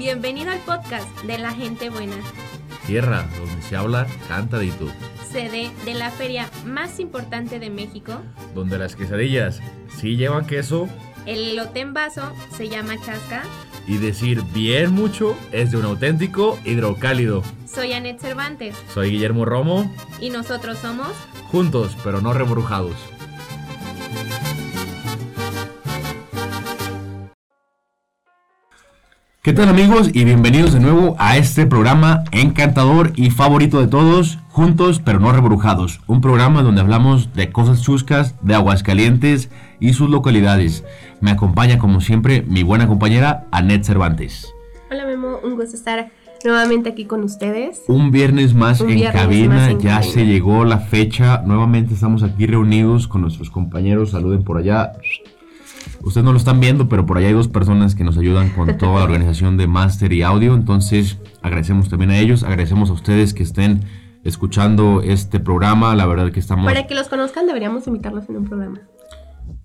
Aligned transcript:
Bienvenido 0.00 0.50
al 0.50 0.60
podcast 0.60 1.06
de 1.24 1.36
la 1.36 1.52
gente 1.52 1.90
buena. 1.90 2.16
Tierra, 2.86 3.28
donde 3.38 3.60
se 3.60 3.76
habla 3.76 4.06
cantadito. 4.28 4.86
Sede 5.30 5.70
de 5.84 5.92
la 5.92 6.10
feria 6.10 6.48
más 6.64 6.98
importante 7.00 7.58
de 7.58 7.68
México. 7.68 8.14
Donde 8.54 8.78
las 8.78 8.96
quesadillas 8.96 9.60
sí 9.98 10.16
llevan 10.16 10.46
queso. 10.46 10.88
El 11.26 11.50
elote 11.50 11.80
en 11.80 11.92
vaso 11.92 12.22
se 12.56 12.70
llama 12.70 12.94
chasca. 13.04 13.42
Y 13.86 13.98
decir 13.98 14.40
bien 14.54 14.90
mucho 14.92 15.36
es 15.52 15.70
de 15.70 15.76
un 15.76 15.84
auténtico 15.84 16.58
hidrocálido. 16.64 17.42
Soy 17.66 17.92
Anet 17.92 18.20
Cervantes. 18.20 18.74
Soy 18.94 19.10
Guillermo 19.10 19.44
Romo. 19.44 19.94
Y 20.18 20.30
nosotros 20.30 20.78
somos... 20.78 21.12
Juntos, 21.50 21.94
pero 22.02 22.22
no 22.22 22.32
rebrujados. 22.32 22.96
¿Qué 29.42 29.54
tal 29.54 29.70
amigos 29.70 30.10
y 30.12 30.24
bienvenidos 30.24 30.74
de 30.74 30.80
nuevo 30.80 31.16
a 31.18 31.38
este 31.38 31.64
programa 31.64 32.24
encantador 32.30 33.14
y 33.16 33.30
favorito 33.30 33.80
de 33.80 33.86
todos, 33.86 34.38
juntos 34.50 35.00
pero 35.02 35.18
no 35.18 35.32
rebrujados? 35.32 36.02
Un 36.06 36.20
programa 36.20 36.62
donde 36.62 36.82
hablamos 36.82 37.32
de 37.32 37.50
cosas 37.50 37.80
chuscas 37.80 38.34
de 38.42 38.54
Aguascalientes 38.54 39.48
y 39.80 39.94
sus 39.94 40.10
localidades. 40.10 40.84
Me 41.22 41.30
acompaña 41.30 41.78
como 41.78 42.02
siempre 42.02 42.42
mi 42.42 42.64
buena 42.64 42.86
compañera 42.86 43.46
Anet 43.50 43.82
Cervantes. 43.82 44.52
Hola 44.90 45.06
Memo, 45.06 45.38
un 45.42 45.56
gusto 45.56 45.74
estar 45.74 46.10
nuevamente 46.44 46.90
aquí 46.90 47.06
con 47.06 47.24
ustedes. 47.24 47.84
Un 47.88 48.10
viernes 48.10 48.52
más 48.52 48.82
en 48.82 49.02
cabina, 49.10 49.72
ya 49.78 50.02
se 50.02 50.26
llegó 50.26 50.66
la 50.66 50.80
fecha, 50.80 51.42
nuevamente 51.46 51.94
estamos 51.94 52.22
aquí 52.22 52.46
reunidos 52.46 53.08
con 53.08 53.22
nuestros 53.22 53.48
compañeros, 53.48 54.10
saluden 54.10 54.44
por 54.44 54.58
allá. 54.58 54.92
Ustedes 56.02 56.24
no 56.24 56.32
lo 56.32 56.38
están 56.38 56.60
viendo, 56.60 56.88
pero 56.88 57.04
por 57.04 57.18
allá 57.18 57.28
hay 57.28 57.34
dos 57.34 57.48
personas 57.48 57.94
que 57.94 58.04
nos 58.04 58.16
ayudan 58.16 58.50
con 58.50 58.78
toda 58.78 59.00
la 59.00 59.04
organización 59.04 59.56
de 59.56 59.66
Master 59.66 60.12
y 60.12 60.22
Audio. 60.22 60.54
Entonces, 60.54 61.18
agradecemos 61.42 61.88
también 61.88 62.10
a 62.10 62.18
ellos, 62.18 62.42
agradecemos 62.42 62.90
a 62.90 62.94
ustedes 62.94 63.34
que 63.34 63.42
estén 63.42 63.82
escuchando 64.24 65.02
este 65.02 65.40
programa. 65.40 65.94
La 65.94 66.06
verdad 66.06 66.32
que 66.32 66.40
estamos. 66.40 66.64
Para 66.64 66.86
que 66.86 66.94
los 66.94 67.08
conozcan, 67.08 67.46
deberíamos 67.46 67.86
invitarlos 67.86 68.28
en 68.28 68.38
un 68.38 68.44
programa. 68.44 68.80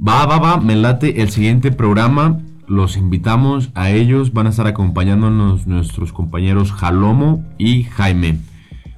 Va, 0.05 0.25
va, 0.25 0.39
va, 0.39 0.57
me 0.57 0.75
late 0.75 1.21
el 1.21 1.29
siguiente 1.29 1.71
programa. 1.71 2.39
Los 2.67 2.97
invitamos 2.97 3.69
a 3.75 3.91
ellos. 3.91 4.33
Van 4.33 4.47
a 4.47 4.49
estar 4.49 4.67
acompañándonos 4.67 5.67
nuestros 5.67 6.11
compañeros 6.11 6.71
Jalomo 6.71 7.45
y 7.57 7.83
Jaime. 7.83 8.39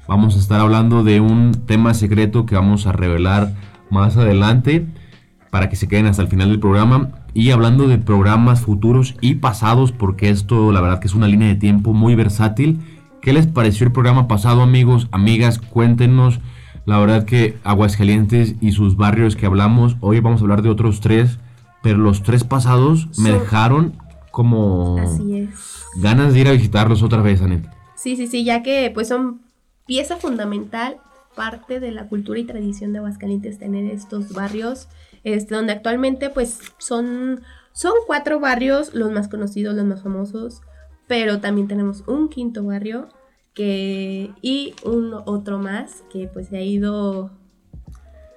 Vamos 0.08 0.36
a 0.38 0.40
estar 0.40 0.60
hablando 0.60 1.04
de 1.04 1.20
un 1.20 1.52
tema 1.66 1.94
secreto 1.94 2.46
que 2.46 2.56
vamos 2.56 2.88
a 2.88 2.94
revelar 2.94 3.54
más 3.90 4.18
adelante 4.18 4.88
para 5.58 5.70
que 5.70 5.76
se 5.76 5.88
queden 5.88 6.06
hasta 6.06 6.22
el 6.22 6.28
final 6.28 6.50
del 6.50 6.60
programa. 6.60 7.10
Y 7.34 7.50
hablando 7.50 7.88
de 7.88 7.98
programas 7.98 8.62
futuros 8.62 9.16
y 9.22 9.36
pasados, 9.36 9.92
porque 9.92 10.30
esto 10.30 10.72
la 10.72 10.82
verdad 10.82 11.00
que 11.00 11.08
es 11.08 11.16
una 11.16 11.28
línea 11.28 11.48
de 11.48 11.56
tiempo 11.56 11.94
muy 11.94 12.14
versátil. 12.14 12.80
¿Qué 13.24 13.34
les 13.34 13.48
pareció 13.48 13.88
el 13.88 13.92
programa 13.92 14.28
pasado, 14.28 14.62
amigos, 14.62 15.08
amigas? 15.12 15.58
Cuéntenos. 15.58 16.42
La 16.86 17.00
verdad 17.00 17.26
que 17.26 17.58
Aguascalientes 17.64 18.54
y 18.62 18.74
sus 18.74 18.98
barrios 18.98 19.36
que 19.36 19.48
hablamos, 19.48 19.98
hoy 20.00 20.20
vamos 20.20 20.42
a 20.42 20.44
hablar 20.44 20.62
de 20.62 20.70
otros 20.70 21.02
tres, 21.02 21.40
pero 21.82 21.98
los 21.98 22.22
tres 22.22 22.44
pasados 22.44 23.08
me 23.18 23.32
dejaron 23.32 23.94
como 24.30 24.98
ganas 26.00 26.34
de 26.34 26.40
ir 26.40 26.48
a 26.50 26.52
visitarlos 26.52 27.02
otra 27.02 27.24
vez, 27.24 27.42
Anet. 27.42 27.68
Sí, 27.96 28.16
sí, 28.16 28.28
sí, 28.28 28.44
ya 28.44 28.62
que 28.62 28.92
pues 28.94 29.08
son 29.08 29.42
pieza 29.88 30.18
fundamental, 30.18 30.98
parte 31.38 31.80
de 31.80 31.92
la 31.92 32.10
cultura 32.10 32.40
y 32.40 32.44
tradición 32.44 32.92
de 32.92 32.98
Aguascalientes 32.98 33.60
tener 33.60 33.86
estos 33.86 34.34
barrios 34.34 34.90
este, 35.24 35.56
donde 35.56 35.74
actualmente 35.74 36.30
pues 36.30 36.60
son, 36.78 37.42
son 37.72 37.94
cuatro 38.08 38.40
barrios, 38.40 38.94
los 38.94 39.12
más 39.12 39.28
conocidos, 39.28 39.76
los 39.76 39.86
más 39.86 40.04
famosos, 40.04 40.62
pero 41.08 41.40
también 41.40 41.68
tenemos 41.68 42.04
un 42.08 42.30
quinto 42.30 42.64
barrio 42.64 43.10
que, 43.54 44.32
y 44.42 44.74
un 44.84 45.14
otro 45.14 45.60
más 45.60 46.04
que 46.12 46.28
pues 46.28 46.48
se 46.48 46.58
ha 46.58 46.62
ido 46.62 47.32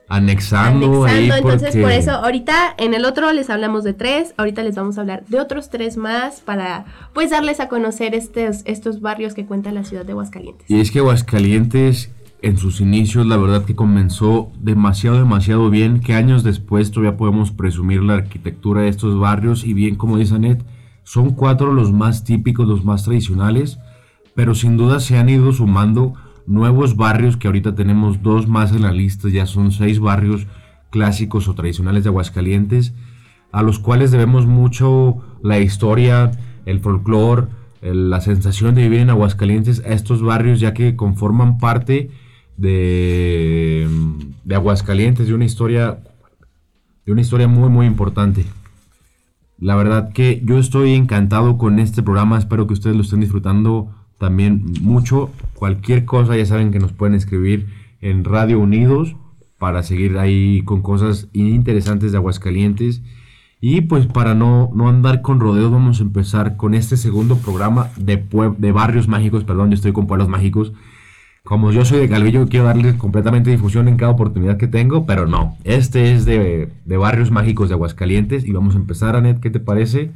anexando, 0.09 1.07
entonces 1.07 1.77
por 1.77 1.93
eso 1.93 2.11
ahorita 2.11 2.75
en 2.79 2.95
el 2.95 3.05
otro 3.05 3.33
les 3.33 3.49
hablamos 3.49 3.85
de 3.85 3.93
tres, 3.95 4.35
ahorita 4.37 4.65
les 4.65 4.75
vamos 4.75 4.99
a 4.99 5.03
hablar 5.03 5.25
de 5.27 5.39
otros 5.39 5.71
tres 5.71 5.97
más 5.97 6.41
para 6.41 6.85
pues 7.15 7.31
darles 7.31 7.61
a 7.61 7.69
conocer 7.69 8.17
estos, 8.17 8.63
estos 8.65 9.01
barrios 9.01 9.35
que 9.35 9.47
cuenta 9.47 9.71
la 9.71 9.85
ciudad 9.85 10.05
de 10.05 10.11
Aguascalientes. 10.11 10.69
Y 10.69 10.81
es 10.81 10.91
que 10.91 10.99
Aguascalientes 10.99 12.11
en 12.43 12.57
sus 12.57 12.81
inicios, 12.81 13.27
la 13.27 13.37
verdad 13.37 13.65
que 13.65 13.75
comenzó 13.75 14.51
demasiado, 14.59 15.19
demasiado 15.19 15.69
bien, 15.71 16.01
que 16.01 16.15
años 16.15 16.43
después 16.43 16.91
todavía 16.91 17.17
podemos 17.17 17.51
presumir 17.51 18.03
la 18.03 18.15
arquitectura 18.15 18.83
de 18.83 18.89
estos 18.89 19.19
barrios 19.19 19.65
y 19.65 19.75
bien 19.75 19.97
como 19.97 20.17
dice 20.17 20.35
Anet, 20.35 20.65
son 21.05 21.31
cuatro 21.31 21.73
los 21.73 21.93
más 21.93 22.25
típicos, 22.25 22.67
los 22.67 22.85
más 22.85 23.05
tradicionales, 23.05 23.79
pero 24.35 24.55
sin 24.55 24.77
duda 24.77 25.01
se 25.01 25.19
han 25.19 25.29
ido 25.29 25.53
sumando 25.53 26.15
nuevos 26.47 26.97
barrios 26.97 27.37
que 27.37 27.49
ahorita 27.49 27.75
tenemos 27.75 28.23
dos 28.23 28.49
más 28.49 28.73
en 28.73 28.83
la 28.83 28.93
lista, 28.93 29.29
ya 29.29 29.47
son 29.47 29.73
seis 29.73 30.01
barrios 30.01 30.47
clásicos 30.91 31.49
o 31.49 31.55
tradicionales 31.55 32.05
de 32.05 32.11
Aguascalientes, 32.11 32.95
a 33.53 33.63
los 33.63 33.79
cuales 33.79 34.11
debemos 34.11 34.47
mucho 34.47 35.19
la 35.43 35.59
historia, 35.59 36.31
el 36.67 36.81
folclore, 36.81 37.49
la 37.83 38.21
sensación 38.21 38.75
de 38.75 38.83
vivir 38.83 39.01
en 39.01 39.11
Aguascalientes 39.11 39.83
a 39.85 39.89
estos 39.89 40.23
barrios 40.23 40.61
ya 40.61 40.75
que 40.75 40.97
conforman 40.97 41.59
parte 41.59 42.11
de, 42.61 43.89
de 44.45 44.55
Aguascalientes, 44.55 45.27
de 45.27 45.35
una 45.35 45.47
historia, 45.47 45.99
de 47.07 47.13
una 47.13 47.23
historia 47.23 47.49
muy, 47.49 47.69
muy 47.71 47.87
importante. 47.87 48.45
La 49.59 49.75
verdad 49.77 50.13
que 50.13 50.41
yo 50.45 50.59
estoy 50.59 50.95
encantado 50.95 51.59
con 51.59 51.79
este 51.79 52.03
programa, 52.03 52.39
espero 52.39 52.67
que 52.67 52.75
ustedes 52.75 52.97
lo 52.97 53.03
estén 53.03 53.21
disfrutando 53.21 53.91
también 54.19 54.65
mucho. 54.81 55.31
Cualquier 55.55 56.05
cosa 56.05 56.37
ya 56.37 56.47
saben 56.47 56.71
que 56.71 56.79
nos 56.79 56.93
pueden 56.93 57.15
escribir 57.15 57.67
en 58.01 58.25
Radio 58.25 58.59
Unidos 58.59 59.17
para 59.59 59.83
seguir 59.83 60.19
ahí 60.19 60.63
con 60.65 60.83
cosas 60.83 61.29
interesantes 61.33 62.13
de 62.13 62.19
Aguascalientes. 62.19 63.03
Y 63.63 63.83
pues 63.83 64.07
para 64.07 64.35
no, 64.35 64.71
no 64.75 64.89
andar 64.89 65.21
con 65.21 65.41
rodeos, 65.41 65.71
vamos 65.71 66.01
a 66.01 66.05
empezar 66.05 66.57
con 66.57 66.73
este 66.73 66.97
segundo 66.97 67.37
programa 67.37 67.91
de, 67.97 68.25
de 68.57 68.73
barrios 68.73 69.07
mágicos, 69.07 69.45
perdón, 69.45 69.69
yo 69.71 69.75
estoy 69.75 69.93
con 69.93 70.07
pueblos 70.07 70.29
mágicos. 70.29 70.73
Como 71.45 71.73
yo 71.73 71.85
soy 71.85 72.01
de 72.01 72.09
Calvillo, 72.09 72.47
quiero 72.49 72.67
darle 72.67 72.97
completamente 72.99 73.51
difusión 73.51 73.89
en 73.89 73.97
cada 73.97 74.13
oportunidad 74.13 74.59
que 74.59 74.69
tengo, 74.69 75.07
pero 75.07 75.27
no. 75.27 75.57
Este 75.65 76.13
es 76.13 76.25
de, 76.27 76.71
barrios 76.85 77.31
mágicos 77.31 77.69
de 77.69 77.75
Aguascalientes 77.75 78.45
y 78.45 78.53
vamos 78.53 78.75
a 78.75 78.79
empezar, 78.79 79.17
Anet, 79.17 79.41
¿qué 79.41 79.51
te 79.51 79.59
parece? 79.59 80.11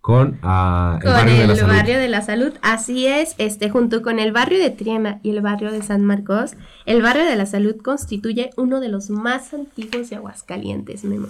Con, 0.00 0.38
ah, 0.42 1.00
el, 1.02 1.10
barrio, 1.10 1.34
de 1.36 1.46
la 1.48 1.66
barrio 1.66 1.98
de 1.98 2.08
la 2.08 2.22
salud. 2.22 2.52
Así 2.62 3.06
es, 3.06 3.34
este, 3.38 3.68
junto 3.68 4.02
con 4.02 4.20
el 4.20 4.32
barrio 4.32 4.58
de 4.60 4.70
Triana 4.70 5.18
y 5.22 5.30
el 5.30 5.42
barrio 5.42 5.72
de 5.72 5.82
San 5.82 6.04
Marcos, 6.04 6.54
el 6.86 7.02
barrio 7.02 7.24
de 7.24 7.34
la 7.34 7.46
salud 7.46 7.76
constituye 7.82 8.50
uno 8.56 8.80
de 8.80 8.88
los 8.88 9.10
más 9.10 9.52
antiguos 9.52 10.08
de 10.08 10.16
Aguascalientes, 10.16 11.04
Memo. 11.04 11.26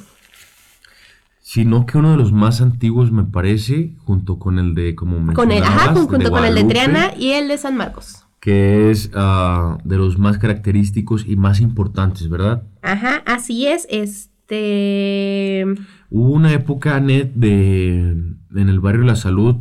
Sino 1.40 1.86
que 1.86 1.96
uno 1.96 2.10
de 2.10 2.18
los 2.18 2.30
más 2.30 2.60
antiguos 2.60 3.10
me 3.10 3.24
parece, 3.24 3.92
junto 4.04 4.38
con 4.38 4.58
el 4.58 4.74
de, 4.74 4.94
como 4.94 5.32
con 5.32 5.50
el, 5.50 5.62
ajá, 5.62 5.94
junto 5.94 6.30
con 6.30 6.44
el 6.44 6.54
de 6.54 6.64
Triana 6.64 7.12
y 7.16 7.30
el 7.30 7.48
de 7.48 7.56
San 7.56 7.74
Marcos 7.74 8.27
que 8.40 8.90
es 8.90 9.10
ah, 9.14 9.78
de 9.84 9.96
los 9.96 10.18
más 10.18 10.38
característicos 10.38 11.26
y 11.26 11.36
más 11.36 11.60
importantes, 11.60 12.28
¿verdad? 12.28 12.62
Ajá, 12.82 13.22
así 13.26 13.66
es, 13.66 13.86
este... 13.90 15.64
Hubo 16.10 16.32
una 16.32 16.52
época, 16.52 16.98
net 17.00 17.32
de, 17.34 17.98
en 18.00 18.68
el 18.68 18.80
barrio 18.80 19.02
La 19.02 19.16
Salud, 19.16 19.56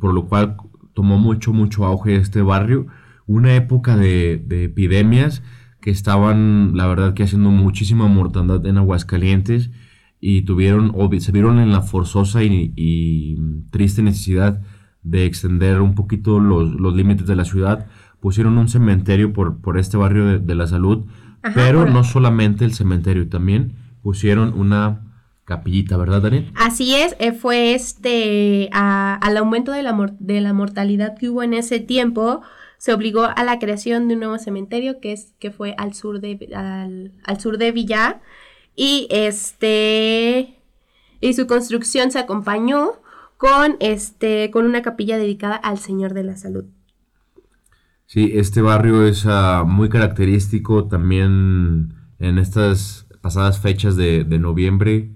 por 0.00 0.14
lo 0.14 0.26
cual 0.26 0.56
tomó 0.94 1.18
mucho, 1.18 1.52
mucho 1.52 1.84
auge 1.84 2.16
este 2.16 2.40
barrio, 2.40 2.86
una 3.26 3.54
época 3.54 3.96
de, 3.96 4.42
epidemias 4.50 5.42
que 5.80 5.90
estaban, 5.90 6.76
la 6.76 6.86
verdad, 6.86 7.14
que 7.14 7.22
haciendo 7.22 7.50
muchísima 7.50 8.06
mortandad 8.06 8.64
en 8.66 8.78
Aguascalientes 8.78 9.70
y 10.20 10.42
tuvieron, 10.42 10.94
se 11.20 11.32
vieron 11.32 11.58
en 11.58 11.72
la 11.72 11.82
forzosa 11.82 12.42
y, 12.42 13.36
triste 13.70 14.02
necesidad 14.02 14.60
de 15.02 15.24
extender 15.24 15.80
un 15.80 15.94
poquito 15.94 16.40
los, 16.40 16.72
los 16.72 16.94
límites 16.94 17.26
de 17.26 17.36
la 17.36 17.44
ciudad 17.44 17.86
pusieron 18.20 18.58
un 18.58 18.68
cementerio 18.68 19.32
por, 19.32 19.60
por 19.60 19.78
este 19.78 19.96
barrio 19.96 20.38
de, 20.38 20.54
la 20.54 20.66
salud, 20.66 21.06
pero 21.54 21.86
no 21.86 22.04
solamente 22.04 22.64
el 22.64 22.74
cementerio, 22.74 23.28
también 23.28 23.76
pusieron 24.02 24.58
una 24.58 25.06
capillita, 25.44 25.96
¿verdad, 25.96 26.22
Daniel? 26.22 26.52
Así 26.54 26.94
es, 26.94 27.16
eh, 27.18 27.32
fue 27.32 27.74
este, 27.74 28.68
al 28.72 29.36
aumento 29.36 29.72
de 29.72 29.82
la, 29.82 30.14
de 30.18 30.40
la 30.40 30.52
mortalidad 30.52 31.16
que 31.18 31.28
hubo 31.28 31.42
en 31.42 31.54
ese 31.54 31.80
tiempo, 31.80 32.42
se 32.78 32.92
obligó 32.92 33.24
a 33.24 33.44
la 33.44 33.58
creación 33.58 34.06
de 34.06 34.14
un 34.14 34.20
nuevo 34.20 34.38
cementerio 34.38 35.00
que, 35.00 35.12
es, 35.12 35.34
que 35.38 35.50
fue 35.50 35.74
al 35.76 35.94
sur 35.94 36.20
de, 36.20 36.50
al, 36.54 37.12
al 37.24 37.40
sur 37.40 37.58
de 37.58 37.72
Villa, 37.72 38.20
y 38.76 39.08
este, 39.10 40.56
y 41.20 41.34
su 41.34 41.46
construcción 41.46 42.10
se 42.10 42.18
acompañó 42.18 42.92
con, 43.36 43.76
este, 43.80 44.50
con 44.50 44.66
una 44.66 44.82
capilla 44.82 45.18
dedicada 45.18 45.56
al 45.56 45.78
Señor 45.78 46.14
de 46.14 46.22
la 46.22 46.36
Salud. 46.36 46.66
Sí, 48.12 48.32
este 48.34 48.60
barrio 48.60 49.06
es 49.06 49.24
ah, 49.24 49.62
muy 49.64 49.88
característico 49.88 50.88
también 50.88 51.94
en 52.18 52.38
estas 52.38 53.06
pasadas 53.20 53.60
fechas 53.60 53.94
de, 53.94 54.24
noviembre. 54.40 55.14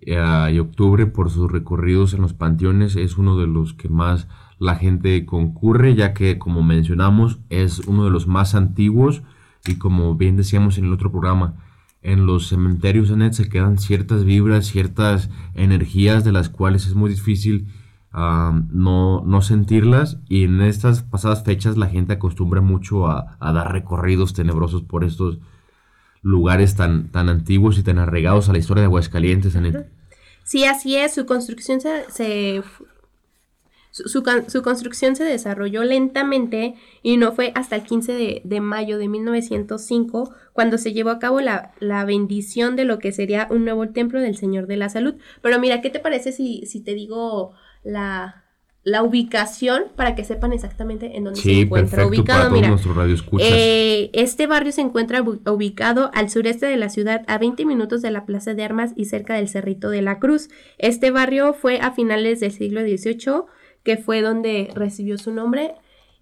eh, 0.00 0.50
y 0.52 0.58
octubre 0.58 1.06
por 1.06 1.30
sus 1.30 1.48
recorridos 1.48 2.12
en 2.12 2.22
los 2.22 2.34
panteones 2.34 2.96
es 2.96 3.18
uno 3.18 3.38
de 3.38 3.46
los 3.46 3.72
que 3.74 3.88
más 3.88 4.26
la 4.58 4.74
gente 4.74 5.24
concurre, 5.26 5.94
ya 5.94 6.12
que 6.12 6.36
como 6.40 6.64
mencionamos 6.64 7.38
es 7.50 7.78
uno 7.86 8.04
de 8.04 8.10
los 8.10 8.26
más 8.26 8.56
antiguos 8.56 9.22
y 9.64 9.76
como 9.76 10.16
bien 10.16 10.36
decíamos 10.36 10.76
en 10.76 10.86
el 10.86 10.92
otro 10.92 11.12
programa, 11.12 11.54
en 12.02 12.26
los 12.26 12.48
cementerios 12.48 13.10
en 13.10 13.32
se 13.32 13.48
quedan 13.48 13.78
ciertas 13.78 14.24
vibras, 14.24 14.66
ciertas 14.66 15.30
energías 15.54 16.24
de 16.24 16.32
las 16.32 16.48
cuales 16.48 16.88
es 16.88 16.96
muy 16.96 17.10
difícil 17.10 17.68
no, 18.14 19.22
no, 19.24 19.42
sentirlas 19.42 20.18
y 20.28 20.44
en 20.44 20.60
estas 20.60 21.02
pasadas 21.02 21.42
fechas 21.42 21.76
la 21.76 21.88
gente 21.88 22.12
acostumbra 22.12 22.60
mucho 22.60 23.08
a, 23.08 23.36
dar 23.40 23.72
recorridos 23.72 24.34
tenebrosos 24.34 24.82
por 24.82 25.02
estos 25.02 25.38
lugares 26.22 26.76
tan, 26.76 27.10
tan 27.10 27.28
antiguos 27.28 27.76
y 27.78 27.82
tan 27.82 27.98
arraigados 27.98 28.48
a 28.48 28.52
la 28.52 28.58
historia 28.58 28.82
de 28.82 28.86
Aguascalientes. 28.86 29.56
Sí, 30.44 30.64
así 30.64 30.96
es, 30.96 31.14
su 31.14 31.26
construcción 31.26 31.80
se, 31.80 32.62
su, 33.90 34.22
construcción 34.62 35.16
se 35.16 35.24
desarrolló 35.24 35.82
lentamente 35.82 36.74
y 37.02 37.16
no 37.16 37.32
fue 37.32 37.50
hasta 37.56 37.74
el 37.74 37.82
15 37.82 38.42
de, 38.44 38.60
mayo 38.60 38.98
de 38.98 39.08
1905 39.08 40.34
cuando 40.52 40.78
se 40.78 40.92
llevó 40.92 41.10
a 41.10 41.18
cabo 41.18 41.40
la, 41.40 41.72
la, 41.80 42.04
bendición 42.04 42.76
de 42.76 42.84
lo 42.84 42.98
que 42.98 43.10
sería 43.10 43.48
un 43.50 43.64
nuevo 43.64 43.88
templo 43.88 44.20
del 44.20 44.36
Señor 44.36 44.68
de 44.68 44.76
la 44.76 44.88
Salud. 44.88 45.14
Pero 45.42 45.58
mira, 45.58 45.80
¿qué 45.80 45.90
te 45.90 45.98
parece 45.98 46.30
si, 46.30 46.66
si 46.66 46.80
te 46.80 46.94
digo 46.94 47.54
la, 47.84 48.44
la 48.84 49.02
ubicación 49.02 49.84
para 49.96 50.14
que 50.14 50.24
sepan 50.24 50.52
exactamente 50.52 51.16
en 51.16 51.24
dónde 51.24 51.40
se 51.40 51.60
encuentra 51.60 52.06
ubicado. 52.06 52.50
Mira, 52.50 52.76
eh, 53.38 54.10
este 54.12 54.46
barrio 54.46 54.72
se 54.72 54.82
encuentra 54.82 55.22
ubicado 55.22 56.10
al 56.14 56.28
sureste 56.28 56.66
de 56.66 56.76
la 56.76 56.90
ciudad, 56.90 57.22
a 57.26 57.38
20 57.38 57.64
minutos 57.64 58.02
de 58.02 58.10
la 58.10 58.26
Plaza 58.26 58.54
de 58.54 58.62
Armas 58.62 58.92
y 58.94 59.06
cerca 59.06 59.34
del 59.34 59.48
Cerrito 59.48 59.88
de 59.88 60.02
la 60.02 60.18
Cruz. 60.18 60.48
Este 60.78 61.10
barrio 61.10 61.54
fue 61.54 61.80
a 61.80 61.92
finales 61.92 62.40
del 62.40 62.52
siglo 62.52 62.82
XVIII, 62.82 63.44
que 63.82 63.96
fue 63.96 64.20
donde 64.20 64.70
recibió 64.74 65.16
su 65.16 65.32
nombre 65.32 65.74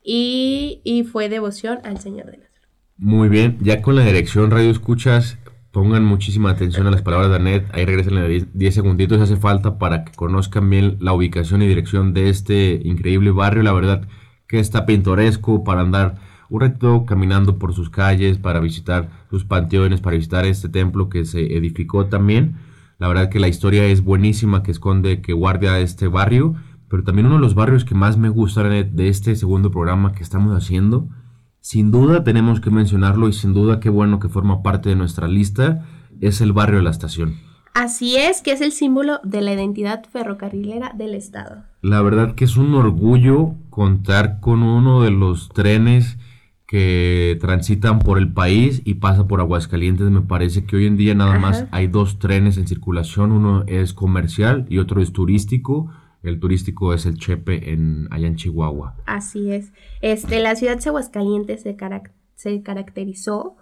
y, 0.05 0.81
y 0.85 1.03
fue 1.03 1.29
devoción 1.29 1.81
al 1.83 1.99
Señor 1.99 2.27
de 2.27 2.39
la 2.39 2.49
Salud. 2.49 2.67
Muy 2.97 3.29
bien, 3.29 3.59
ya 3.61 3.83
con 3.83 3.97
la 3.97 4.05
dirección 4.05 4.53
Radio 4.53 4.71
Escuchas 4.71 5.39
Pongan 5.73 6.05
muchísima 6.05 6.51
atención 6.51 6.87
a 6.87 6.91
las 6.91 7.01
palabras 7.01 7.31
de 7.31 7.37
Anet. 7.37 7.75
Ahí 7.75 7.87
regresen 7.87 8.19
en 8.19 8.51
10 8.53 8.75
segunditos. 8.75 9.23
Hace 9.23 9.39
falta 9.39 9.79
para 9.79 10.05
que 10.05 10.13
conozcan 10.13 10.69
bien 10.69 10.99
la 11.01 11.15
ubicación 11.15 11.63
y 11.63 11.67
dirección 11.67 12.13
de 12.13 12.29
este 12.29 12.83
increíble 12.85 13.31
barrio. 13.31 13.63
La 13.63 13.73
verdad 13.73 14.07
que 14.47 14.61
está 14.61 14.85
pintoresco 14.85 15.65
para 15.65 15.81
andar 15.81 16.17
un 16.51 16.61
reto 16.61 17.07
caminando 17.07 17.59
por 17.59 17.73
sus 17.73 17.89
calles, 17.89 18.37
para 18.37 18.61
visitar 18.61 19.09
sus 19.31 19.47
panteones, 19.47 20.03
para 20.03 20.17
visitar 20.17 20.45
este 20.45 20.69
templo 20.69 21.09
que 21.09 21.25
se 21.25 21.57
edificó 21.57 22.05
también. 22.05 22.57
La 22.99 23.09
verdad 23.09 23.31
que 23.31 23.41
la 23.41 23.49
historia 23.49 23.87
es 23.87 24.05
buenísima 24.05 24.63
que 24.63 24.73
esconde, 24.73 25.23
que 25.23 25.33
guardia 25.33 25.81
este 25.81 26.07
barrio. 26.07 26.55
Pero 26.89 27.03
también 27.03 27.25
uno 27.25 27.37
de 27.37 27.41
los 27.41 27.55
barrios 27.55 27.87
que 27.87 27.95
más 27.95 28.19
me 28.19 28.29
gusta 28.29 28.63
de 28.63 29.09
este 29.09 29.35
segundo 29.37 29.71
programa 29.71 30.13
que 30.13 30.23
estamos 30.23 30.55
haciendo 30.55 31.09
sin 31.63 31.93
duda 31.93 32.25
tenemos 32.25 32.61
que 32.61 32.71
mencionarlo 32.71 33.29
y 33.29 33.33
sin 33.33 33.55
duda 33.55 33.81
qué 33.81 33.89
bueno 33.89 34.19
que 34.19 34.29
forma 34.29 34.63
parte 34.63 34.89
de 34.89 34.97
nuestra 34.97 35.29
lista 35.29 35.87
es 36.21 36.41
el 36.41 36.53
barrio 36.53 36.79
de 36.79 36.83
la 36.83 36.91
estación. 36.91 37.37
Así 37.73 38.17
es, 38.17 38.43
que 38.43 38.53
es 38.53 38.61
el 38.61 38.73
símbolo 38.73 39.21
de 39.23 39.41
la 39.41 39.55
identidad 39.55 40.05
ferrocarrilera 40.13 40.93
del 40.95 41.15
estado. 41.15 41.63
La 41.81 42.03
verdad 42.03 42.35
que 42.35 42.45
es 42.45 42.57
un 42.57 42.75
orgullo 42.75 43.55
contar 43.71 44.41
con 44.41 44.63
uno 44.63 45.03
de 45.03 45.13
los 45.13 45.49
trenes 45.51 46.19
que 46.67 47.39
transitan 47.41 48.01
por 48.01 48.19
el 48.19 48.33
país 48.33 48.83
y 48.85 48.95
pasa 48.95 49.29
por 49.29 49.41
Aguascalientes. 49.41 50.11
Me 50.11 50.21
parece 50.21 50.65
que 50.65 50.77
hoy 50.77 50.87
en 50.87 50.97
día 50.97 51.15
nada 51.15 51.39
más 51.39 51.67
hay 51.71 51.87
dos 51.87 52.19
trenes 52.19 52.59
en 52.59 52.67
circulación, 52.67 53.31
uno 53.31 53.63
es 53.69 53.95
comercial 53.95 54.67
y 54.69 54.79
otro 54.79 55.01
es 55.01 55.13
turístico 55.13 55.91
el 56.23 56.39
turístico 56.39 56.95
es 56.95 57.07
el 57.07 57.19
Chepe 57.19 57.73
en, 57.73 58.09
allá 58.11 58.29
en 58.29 58.37
Chihuahua. 58.37 58.97
Así 59.07 59.53
es. 59.53 59.73
Este, 60.01 60.41
la 60.41 60.55
ciudad 60.55 60.79
de 60.79 60.89
Aguascalientes 60.89 61.63
se, 61.63 61.77
se 62.35 62.63
caracterizó 62.63 63.57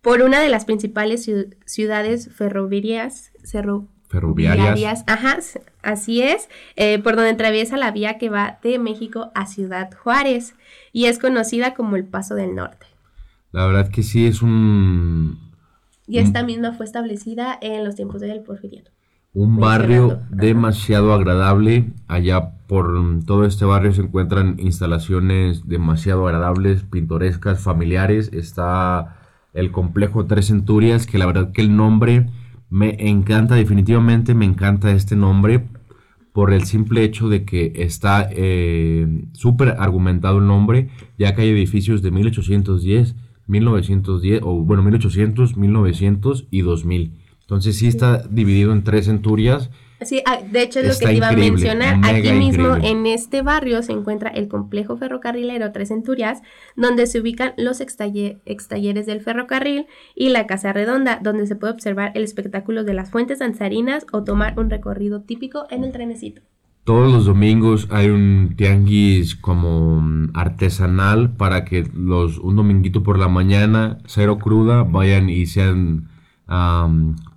por 0.00 0.22
una 0.22 0.40
de 0.40 0.48
las 0.48 0.64
principales 0.64 1.30
ciudades 1.66 2.30
ferroviarias, 2.34 3.32
ferroviarias. 4.08 5.04
Ajá, 5.06 5.38
así 5.82 6.22
es, 6.22 6.48
eh, 6.76 6.98
por 7.00 7.16
donde 7.16 7.32
atraviesa 7.32 7.76
la 7.76 7.90
vía 7.90 8.16
que 8.16 8.30
va 8.30 8.58
de 8.62 8.78
México 8.78 9.30
a 9.34 9.46
Ciudad 9.46 9.90
Juárez 10.02 10.54
y 10.92 11.04
es 11.04 11.18
conocida 11.18 11.74
como 11.74 11.96
el 11.96 12.04
Paso 12.04 12.34
del 12.34 12.54
Norte. 12.54 12.86
La 13.52 13.66
verdad 13.66 13.90
que 13.90 14.02
sí 14.02 14.26
es 14.26 14.42
un... 14.42 15.50
Y 16.06 16.18
esta 16.18 16.42
misma 16.42 16.72
fue 16.72 16.86
establecida 16.86 17.56
en 17.60 17.84
los 17.84 17.94
tiempos 17.94 18.20
del 18.20 18.40
Porfiriato 18.40 18.90
un 19.32 19.56
barrio 19.56 20.20
demasiado 20.30 21.12
agradable. 21.12 21.92
Allá 22.08 22.58
por 22.66 22.98
todo 23.24 23.44
este 23.44 23.64
barrio 23.64 23.92
se 23.92 24.02
encuentran 24.02 24.56
instalaciones 24.58 25.68
demasiado 25.68 26.26
agradables, 26.26 26.82
pintorescas, 26.82 27.60
familiares. 27.60 28.30
Está 28.32 29.16
el 29.52 29.72
complejo 29.72 30.26
Tres 30.26 30.46
Centurias, 30.46 31.06
que 31.06 31.18
la 31.18 31.26
verdad 31.26 31.52
que 31.52 31.62
el 31.62 31.76
nombre 31.76 32.28
me 32.68 33.08
encanta, 33.08 33.56
definitivamente 33.56 34.34
me 34.34 34.44
encanta 34.44 34.92
este 34.92 35.16
nombre 35.16 35.66
por 36.32 36.52
el 36.52 36.64
simple 36.64 37.02
hecho 37.02 37.28
de 37.28 37.44
que 37.44 37.72
está 37.74 38.28
eh, 38.30 39.26
súper 39.32 39.76
argumentado 39.78 40.38
el 40.38 40.46
nombre, 40.46 40.88
ya 41.18 41.34
que 41.34 41.42
hay 41.42 41.48
edificios 41.50 42.02
de 42.02 42.12
1810, 42.12 43.16
1910, 43.48 44.40
o 44.44 44.62
bueno, 44.62 44.84
1800, 44.84 45.56
1900 45.56 46.46
y 46.50 46.60
2000. 46.60 47.19
Entonces 47.50 47.78
sí 47.78 47.88
está 47.88 48.22
dividido 48.30 48.72
en 48.72 48.84
tres 48.84 49.06
centurias. 49.06 49.70
Sí, 50.02 50.22
ah, 50.24 50.38
de 50.40 50.62
hecho 50.62 50.78
es 50.78 50.86
lo 50.86 50.96
que 50.96 51.06
te 51.06 51.14
iba 51.16 51.30
a 51.30 51.32
mencionar. 51.32 51.98
Aquí 52.04 52.30
mismo 52.30 52.76
en 52.76 53.06
este 53.06 53.42
barrio 53.42 53.82
se 53.82 53.90
encuentra 53.90 54.30
el 54.30 54.46
complejo 54.46 54.96
ferrocarrilero 54.96 55.72
Tres 55.72 55.88
Centurias, 55.88 56.42
donde 56.76 57.08
se 57.08 57.18
ubican 57.18 57.54
los 57.56 57.80
extalleres 57.80 59.06
del 59.06 59.20
ferrocarril 59.20 59.86
y 60.14 60.28
la 60.28 60.46
Casa 60.46 60.72
Redonda, 60.72 61.18
donde 61.20 61.48
se 61.48 61.56
puede 61.56 61.72
observar 61.72 62.12
el 62.14 62.22
espectáculo 62.22 62.84
de 62.84 62.94
las 62.94 63.10
fuentes 63.10 63.40
danzarinas 63.40 64.06
o 64.12 64.22
tomar 64.22 64.56
un 64.56 64.70
recorrido 64.70 65.22
típico 65.22 65.66
en 65.70 65.82
el 65.82 65.90
trenecito. 65.90 66.42
Todos 66.84 67.12
los 67.12 67.26
domingos 67.26 67.88
hay 67.90 68.10
un 68.10 68.54
tianguis 68.56 69.34
como 69.34 70.00
mm, 70.00 70.30
artesanal 70.34 71.32
para 71.32 71.64
que 71.64 71.84
los 71.92 72.38
un 72.38 72.54
dominguito 72.54 73.02
por 73.02 73.18
la 73.18 73.28
mañana, 73.28 73.98
cero 74.06 74.38
cruda, 74.38 74.84
vayan 74.84 75.28
y 75.30 75.46
sean 75.46 76.09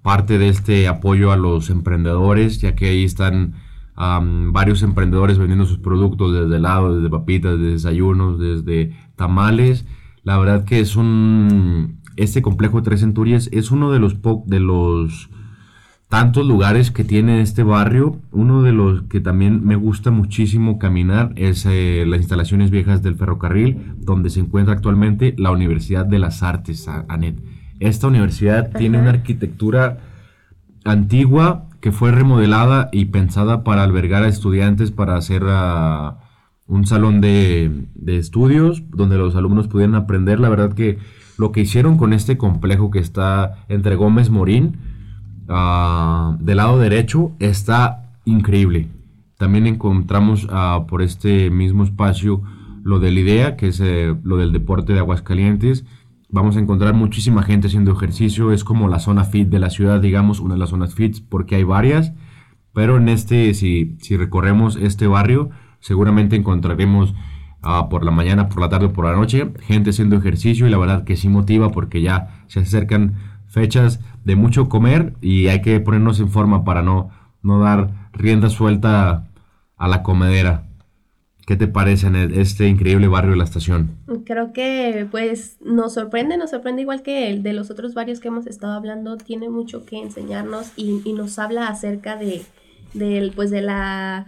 parte 0.02 0.38
de 0.40 0.50
este 0.50 0.88
apoyo 0.88 1.32
a 1.32 1.38
los 1.38 1.70
emprendedores, 1.70 2.60
ya 2.60 2.76
que 2.76 2.88
ahí 2.88 3.04
están 3.04 3.54
varios 3.96 4.82
emprendedores 4.82 5.38
vendiendo 5.38 5.66
sus 5.66 5.78
productos 5.78 6.34
desde 6.34 6.58
helados, 6.58 6.98
desde 6.98 7.10
papitas, 7.10 7.58
desde 7.58 7.74
desayunos, 7.74 8.40
desde 8.40 8.96
tamales. 9.16 9.86
La 10.24 10.38
verdad 10.38 10.66
que 10.66 10.80
es 10.80 10.96
un... 10.96 12.02
Este 12.16 12.44
complejo 12.44 12.78
de 12.78 12.84
Tres 12.84 13.00
Centurias 13.00 13.50
es 13.52 13.72
uno 13.72 13.92
de 13.92 13.98
los, 14.00 14.18
de 14.46 14.60
los 14.60 15.30
tantos 16.10 16.46
lugares 16.46 16.92
que 16.92 17.04
tiene 17.04 17.42
este 17.42 17.64
barrio. 17.64 18.20
Uno 18.32 18.62
de 18.62 18.72
los 18.72 19.04
que 19.04 19.20
también 19.20 19.66
me 19.66 19.76
gusta 19.76 20.12
muchísimo 20.12 20.78
caminar 20.78 21.34
es 21.36 21.66
eh, 21.66 22.04
las 22.08 22.20
instalaciones 22.20 22.70
viejas 22.70 23.02
del 23.02 23.16
ferrocarril, 23.16 23.96
donde 23.98 24.30
se 24.30 24.42
encuentra 24.42 24.76
actualmente 24.76 25.34
la 25.40 25.50
Universidad 25.50 26.06
de 26.06 26.20
las 26.20 26.44
Artes, 26.44 26.88
ANET. 26.88 27.40
Esta 27.80 28.08
universidad 28.08 28.72
tiene 28.78 29.00
una 29.00 29.10
arquitectura 29.10 30.00
antigua 30.86 31.70
que 31.82 31.92
fue 31.92 32.12
remodelada 32.12 32.90
y 32.92 33.06
pensada 33.06 33.64
para 33.64 33.84
albergar 33.84 34.24
a 34.24 34.30
estudiantes 34.30 34.92
para 34.92 35.18
hacer 35.18 35.44
ah, 35.48 36.20
un 36.66 36.86
salón 36.86 37.20
de, 37.20 37.88
estudios 38.08 38.84
donde 38.90 39.18
los 39.18 39.36
alumnos 39.36 39.68
pudieran 39.68 39.96
aprender. 39.96 40.40
La 40.40 40.50
verdad 40.50 40.74
que 40.74 40.98
lo 41.38 41.52
que 41.52 41.62
hicieron 41.62 41.98
con 41.98 42.14
este 42.14 42.38
complejo 42.38 42.90
que 42.90 43.00
está 43.00 43.66
entre 43.68 43.96
Gómez 43.96 44.30
Morín, 44.30 44.78
uh, 45.50 46.38
del 46.40 46.58
lado 46.58 46.80
derecho, 46.80 47.32
está 47.40 48.14
increíble. 48.24 48.88
También 49.38 49.68
encontramos 49.68 50.48
ah, 50.52 50.86
por 50.88 51.02
este 51.02 51.50
mismo 51.50 51.84
espacio 51.84 52.42
lo 52.84 53.00
del 53.00 53.18
IDEA, 53.18 53.58
que 53.58 53.68
es 53.68 53.80
eh, 53.80 54.16
lo 54.24 54.38
del 54.38 54.52
deporte 54.52 54.94
de 54.94 55.00
Aguascalientes 55.00 55.86
vamos 56.34 56.58
a 56.58 56.60
encontrar 56.60 56.96
muchísima 56.96 57.44
gente 57.44 57.68
haciendo 57.68 57.92
ejercicio. 57.94 58.52
Es 58.52 58.64
como 58.64 58.90
la 58.90 59.00
zona 59.00 59.24
fit 59.24 59.48
de 59.48 59.60
la 59.60 59.70
ciudad, 59.70 60.02
digamos, 60.02 60.40
una 60.40 60.56
de 60.56 60.60
las 60.60 60.72
zonas 60.72 60.96
fit, 60.96 61.24
porque 61.30 61.56
hay 61.56 61.64
varias. 61.64 62.12
Pero 62.74 62.98
en 62.98 63.08
este, 63.08 63.54
si, 63.54 63.96
si 64.02 64.18
recorremos 64.18 64.76
este 64.76 65.06
barrio, 65.06 65.52
seguramente 65.80 66.36
encontraremos 66.36 67.14
ah, 67.62 67.88
por 67.88 68.04
la 68.04 68.10
mañana, 68.10 68.50
por 68.50 68.62
la 68.62 68.70
tarde 68.70 68.88
o 68.88 68.94
por 68.94 69.06
la 69.06 69.16
noche 69.16 69.54
gente 69.62 69.92
haciendo 69.92 70.16
ejercicio 70.16 70.66
y 70.66 70.72
la 70.72 70.80
verdad 70.80 71.04
que 71.04 71.18
sí 71.18 71.30
motiva 71.30 71.70
porque 71.70 72.02
ya 72.02 72.44
se 72.48 72.62
acercan 72.62 73.14
fechas 73.48 74.00
de 74.26 74.36
mucho 74.36 74.70
comer 74.70 75.14
y 75.22 75.48
hay 75.50 75.62
que 75.62 75.80
ponernos 75.80 76.20
en 76.20 76.30
forma 76.30 76.64
para 76.64 76.82
no, 76.82 77.12
no 77.44 77.60
dar 77.60 78.10
rienda 78.12 78.50
suelta 78.50 79.28
a 79.78 79.88
la 79.88 80.02
comedera. 80.02 80.64
¿Qué 81.46 81.58
te 81.58 81.68
parece 81.68 82.08
en 82.08 82.16
este 82.16 82.68
increíble 82.68 83.08
barrio 83.08 83.32
de 83.32 83.38
la 83.38 83.44
estación? 83.44 83.98
Creo 84.26 84.54
que 84.54 85.08
pues 85.12 85.58
nos 85.62 85.94
sorprende, 85.94 86.38
nos 86.38 86.52
sorprende 86.52 86.84
igual 86.84 87.02
que 87.02 87.30
el 87.30 87.44
de 87.44 87.52
los 87.52 87.70
otros 87.70 87.94
barrios 87.94 88.22
que 88.22 88.30
hemos 88.30 88.48
estado 88.48 88.74
hablando, 88.74 89.18
tiene 89.18 89.50
mucho 89.50 89.86
que 89.86 89.98
enseñarnos 89.98 90.72
y, 90.78 91.02
y 91.04 91.12
nos 91.12 91.40
habla 91.40 91.68
acerca 91.68 92.16
de, 92.16 92.46
pues 93.36 93.52
de 93.52 93.62
la, 93.62 94.26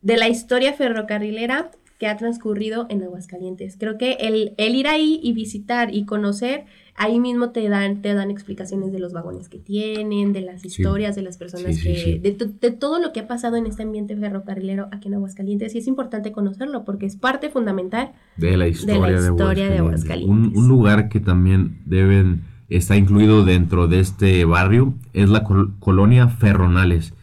de 0.00 0.16
la 0.16 0.28
historia 0.28 0.72
ferrocarrilera 0.72 1.70
que 2.04 2.08
ha 2.08 2.18
transcurrido 2.18 2.84
en 2.90 3.02
Aguascalientes. 3.02 3.78
Creo 3.78 3.96
que 3.96 4.18
el, 4.20 4.52
el 4.58 4.74
ir 4.74 4.88
ahí 4.88 5.18
y 5.22 5.32
visitar 5.32 5.94
y 5.94 6.04
conocer 6.04 6.66
ahí 6.96 7.18
mismo 7.18 7.48
te 7.48 7.66
dan, 7.70 8.02
te 8.02 8.12
dan 8.12 8.30
explicaciones 8.30 8.92
de 8.92 8.98
los 8.98 9.14
vagones 9.14 9.48
que 9.48 9.58
tienen, 9.58 10.34
de 10.34 10.42
las 10.42 10.66
historias 10.66 11.16
de 11.16 11.22
las 11.22 11.38
personas 11.38 11.82
que, 11.82 12.20
de, 12.22 12.70
todo 12.72 13.00
lo 13.00 13.14
que 13.14 13.20
ha 13.20 13.26
pasado 13.26 13.56
en 13.56 13.64
este 13.64 13.84
ambiente 13.84 14.14
ferrocarrilero 14.18 14.88
aquí 14.92 15.08
en 15.08 15.14
Aguascalientes 15.14 15.74
y 15.74 15.78
es 15.78 15.86
importante 15.86 16.30
conocerlo 16.30 16.84
porque 16.84 17.06
es 17.06 17.16
parte 17.16 17.48
fundamental 17.48 18.12
de 18.36 18.58
la 18.58 18.68
historia 18.68 19.22
de, 19.70 19.78
Aguascalientes. 19.78 20.28
Un, 20.28 20.68
lugar 20.68 21.08
que 21.08 21.20
también 21.20 21.80
deben, 21.86 22.42
está 22.68 22.98
incluido 22.98 23.46
dentro 23.46 23.88
de 23.88 24.00
este 24.00 24.44
barrio 24.44 24.92
es 25.14 25.30
la 25.30 25.42
colonia 25.42 26.28
Ferronales. 26.28 27.14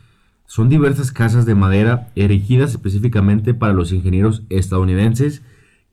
Son 0.51 0.67
diversas 0.67 1.13
casas 1.13 1.45
de 1.45 1.55
madera 1.55 2.09
erigidas 2.13 2.71
específicamente 2.71 3.53
para 3.53 3.71
los 3.71 3.93
ingenieros 3.93 4.43
estadounidenses 4.49 5.43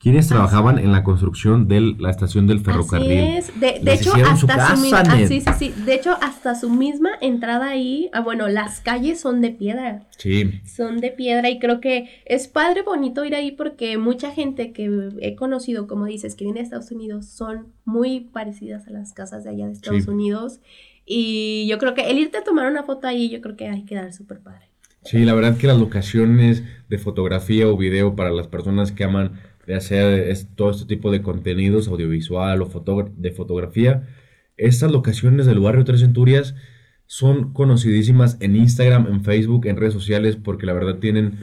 quienes 0.00 0.26
trabajaban 0.26 0.80
en 0.80 0.90
la 0.90 1.04
construcción 1.04 1.68
de 1.68 1.94
la 1.96 2.10
estación 2.10 2.48
del 2.48 2.58
ferrocarril. 2.58 3.18
Así 3.18 3.52
es. 3.52 3.60
De, 3.60 3.92
hecho, 3.92 4.12
hasta 4.14 4.74
su, 4.74 4.82
misma, 4.82 5.02
ah, 5.06 5.26
sí, 5.28 5.40
sí, 5.40 5.50
sí. 5.56 5.74
De 5.84 5.94
hecho, 5.94 6.16
hasta 6.20 6.56
su 6.56 6.70
misma 6.70 7.10
entrada 7.20 7.68
ahí, 7.68 8.10
ah, 8.12 8.20
bueno, 8.20 8.48
las 8.48 8.80
calles 8.80 9.20
son 9.20 9.40
de 9.42 9.50
piedra. 9.50 10.08
Sí. 10.16 10.60
Son 10.64 11.00
de 11.00 11.12
piedra 11.12 11.50
y 11.50 11.60
creo 11.60 11.80
que 11.80 12.08
es 12.24 12.48
padre, 12.48 12.82
bonito 12.82 13.24
ir 13.24 13.36
ahí 13.36 13.52
porque 13.52 13.96
mucha 13.96 14.32
gente 14.32 14.72
que 14.72 15.10
he 15.20 15.36
conocido, 15.36 15.86
como 15.86 16.06
dices, 16.06 16.34
que 16.34 16.44
viene 16.44 16.58
de 16.58 16.64
Estados 16.64 16.90
Unidos, 16.90 17.26
son 17.26 17.68
muy 17.84 18.20
parecidas 18.32 18.88
a 18.88 18.90
las 18.90 19.12
casas 19.12 19.44
de 19.44 19.50
allá 19.50 19.66
de 19.66 19.74
Estados 19.74 20.08
Unidos. 20.08 20.58
Y 21.10 21.66
yo 21.68 21.78
creo 21.78 21.94
que 21.94 22.10
el 22.10 22.18
irte 22.18 22.36
a 22.36 22.44
tomar 22.44 22.70
una 22.70 22.82
foto 22.82 23.06
ahí, 23.06 23.30
yo 23.30 23.40
creo 23.40 23.56
que 23.56 23.66
hay 23.66 23.84
que 23.84 23.94
dar 23.94 24.12
súper 24.12 24.40
padre. 24.40 24.68
Sí, 25.04 25.24
la 25.24 25.32
verdad 25.32 25.56
que 25.56 25.66
las 25.66 25.78
locaciones 25.78 26.64
de 26.90 26.98
fotografía 26.98 27.66
o 27.66 27.76
video 27.78 28.14
para 28.14 28.30
las 28.30 28.48
personas 28.48 28.92
que 28.92 29.04
aman 29.04 29.40
de 29.66 29.74
hacer 29.74 30.36
todo 30.54 30.70
este 30.70 30.84
tipo 30.84 31.10
de 31.10 31.22
contenidos 31.22 31.88
audiovisual 31.88 32.60
o 32.60 33.12
de 33.16 33.30
fotografía. 33.30 34.06
Estas 34.58 34.90
locaciones 34.90 35.46
del 35.46 35.60
barrio 35.60 35.84
Tres 35.84 36.00
Centurias 36.00 36.54
son 37.06 37.54
conocidísimas 37.54 38.36
en 38.40 38.56
Instagram, 38.56 39.06
en 39.06 39.24
Facebook, 39.24 39.66
en 39.66 39.76
redes 39.76 39.94
sociales, 39.94 40.36
porque 40.36 40.66
la 40.66 40.74
verdad 40.74 40.96
tienen 40.96 41.38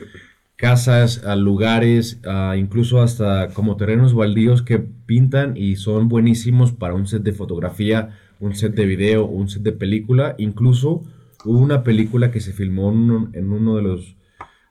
casas, 0.57 1.23
lugares, 1.37 2.21
incluso 2.55 3.01
hasta 3.01 3.47
como 3.49 3.77
terrenos 3.77 4.13
baldíos 4.13 4.61
que 4.61 4.77
pintan 4.77 5.57
y 5.57 5.77
son 5.77 6.07
buenísimos 6.07 6.71
para 6.71 6.93
un 6.93 7.07
set 7.07 7.23
de 7.23 7.33
fotografía, 7.33 8.11
un 8.45 8.55
set 8.55 8.75
de 8.75 8.85
video, 8.85 9.25
un 9.25 9.49
set 9.49 9.63
de 9.63 9.71
película. 9.71 10.35
Incluso 10.37 11.03
hubo 11.43 11.59
una 11.59 11.83
película 11.83 12.31
que 12.31 12.39
se 12.39 12.53
filmó 12.53 12.91
en 13.33 13.51
uno 13.51 13.75
de 13.75 13.81
los 13.81 14.15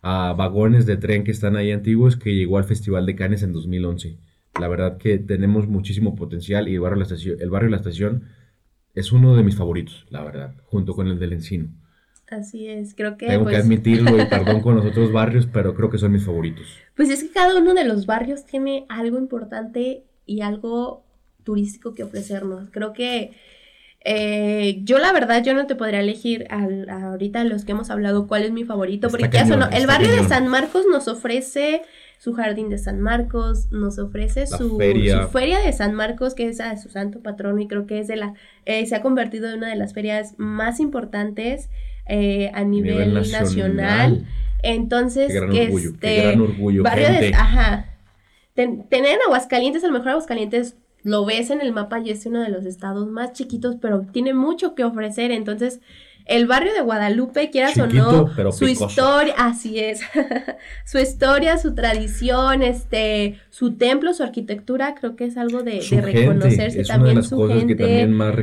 a 0.06 0.34
vagones 0.34 0.84
de 0.84 0.98
tren 0.98 1.24
que 1.24 1.30
están 1.30 1.56
ahí 1.56 1.72
antiguos 1.72 2.16
que 2.16 2.34
llegó 2.34 2.58
al 2.58 2.64
Festival 2.64 3.06
de 3.06 3.16
Cannes 3.16 3.42
en 3.42 3.54
2011. 3.54 4.18
La 4.60 4.68
verdad 4.68 4.98
que 4.98 5.18
tenemos 5.18 5.66
muchísimo 5.66 6.14
potencial 6.14 6.68
y 6.68 6.74
el 6.74 6.80
barrio, 6.80 6.98
la 6.98 7.04
estación, 7.04 7.38
el 7.40 7.48
barrio 7.48 7.68
de 7.68 7.70
la 7.70 7.78
estación 7.78 8.24
es 8.94 9.12
uno 9.12 9.34
de 9.34 9.42
mis 9.42 9.56
favoritos, 9.56 10.06
la 10.10 10.22
verdad, 10.22 10.54
junto 10.64 10.94
con 10.94 11.08
el 11.08 11.18
del 11.18 11.32
Encino. 11.32 11.68
Así 12.30 12.68
es, 12.68 12.94
creo 12.94 13.16
que... 13.16 13.28
Tengo 13.28 13.46
que 13.46 13.52
pues, 13.52 13.64
admitirlo 13.64 14.22
y 14.22 14.26
perdón 14.30 14.60
con 14.60 14.76
los 14.76 14.84
otros 14.84 15.10
barrios, 15.10 15.46
pero 15.50 15.74
creo 15.74 15.88
que 15.88 15.98
son 15.98 16.12
mis 16.12 16.24
favoritos. 16.24 16.66
Pues 16.94 17.08
es 17.08 17.22
que 17.22 17.30
cada 17.30 17.58
uno 17.58 17.72
de 17.72 17.84
los 17.84 18.04
barrios 18.04 18.44
tiene 18.44 18.84
algo 18.90 19.18
importante 19.18 20.04
y 20.26 20.42
algo 20.42 21.06
turístico 21.44 21.94
que 21.94 22.04
ofrecernos. 22.04 22.68
Creo 22.70 22.92
que 22.92 23.32
eh, 24.06 24.80
yo 24.82 24.98
la 24.98 25.12
verdad, 25.12 25.42
yo 25.42 25.54
no 25.54 25.66
te 25.66 25.74
podría 25.74 26.00
elegir 26.00 26.46
al, 26.50 26.88
ahorita 26.90 27.42
los 27.44 27.64
que 27.64 27.72
hemos 27.72 27.88
hablado 27.88 28.26
cuál 28.26 28.42
es 28.42 28.52
mi 28.52 28.64
favorito, 28.64 29.08
porque 29.08 29.30
el 29.72 29.86
barrio 29.86 30.12
de 30.12 30.24
San 30.24 30.46
Marcos 30.46 30.84
nos 30.90 31.08
ofrece 31.08 31.82
su 32.18 32.34
jardín 32.34 32.68
de 32.68 32.76
San 32.76 33.00
Marcos, 33.00 33.70
nos 33.70 33.98
ofrece 33.98 34.46
su 34.46 34.78
feria. 34.78 35.60
de 35.60 35.72
San 35.72 35.94
Marcos, 35.94 36.34
que 36.34 36.48
es 36.48 36.60
a 36.60 36.76
su 36.76 36.90
santo 36.90 37.20
patrono 37.20 37.60
y 37.60 37.66
creo 37.66 37.86
que 37.86 37.98
es 37.98 38.06
de 38.06 38.16
la, 38.16 38.34
eh, 38.66 38.84
se 38.84 38.94
ha 38.94 39.00
convertido 39.00 39.48
en 39.48 39.58
una 39.58 39.68
de 39.68 39.76
las 39.76 39.94
ferias 39.94 40.34
más 40.36 40.80
importantes 40.80 41.70
eh, 42.06 42.50
a 42.52 42.62
nivel, 42.62 43.14
nacional. 43.14 44.26
Entonces, 44.62 45.28
qué 45.28 45.34
gran 45.34 45.50
orgullo, 45.50 45.90
este, 45.90 46.22
gran 46.22 46.40
orgullo, 46.40 46.82
barrio 46.82 47.08
de, 47.08 47.34
ajá, 47.34 47.86
tener 48.54 48.84
en 48.90 49.18
Aguascalientes, 49.26 49.82
a 49.82 49.86
lo 49.86 49.94
mejor 49.94 50.10
Aguascalientes 50.10 50.76
lo 51.04 51.24
ves 51.24 51.50
en 51.50 51.60
el 51.60 51.72
mapa 51.72 52.00
y 52.00 52.10
es 52.10 52.26
uno 52.26 52.40
de 52.40 52.48
los 52.48 52.64
estados 52.64 53.06
más 53.06 53.32
chiquitos, 53.34 53.76
pero 53.80 54.00
tiene 54.10 54.34
mucho 54.34 54.74
que 54.74 54.84
ofrecer. 54.84 55.30
Entonces, 55.30 55.80
el 56.26 56.46
barrio 56.46 56.72
de 56.72 56.80
Guadalupe, 56.80 57.50
quieras 57.50 57.76
o 57.76 57.86
no, 57.86 58.30
su 58.52 58.66
historia, 58.66 59.34
así 59.36 59.78
es, 59.78 60.00
su 60.86 60.98
historia, 60.98 61.58
su 61.58 61.74
tradición, 61.74 62.62
este, 62.62 63.38
su 63.50 63.74
templo, 63.74 64.14
su 64.14 64.22
arquitectura, 64.22 64.94
creo 64.98 65.16
que 65.16 65.26
es 65.26 65.36
algo 65.36 65.62
de, 65.62 65.82
reconocerse 65.90 66.82
también 66.84 67.22
su 67.22 67.46
gente. 67.48 67.76
Que 67.76 67.84
también 67.84 68.12
más 68.12 68.34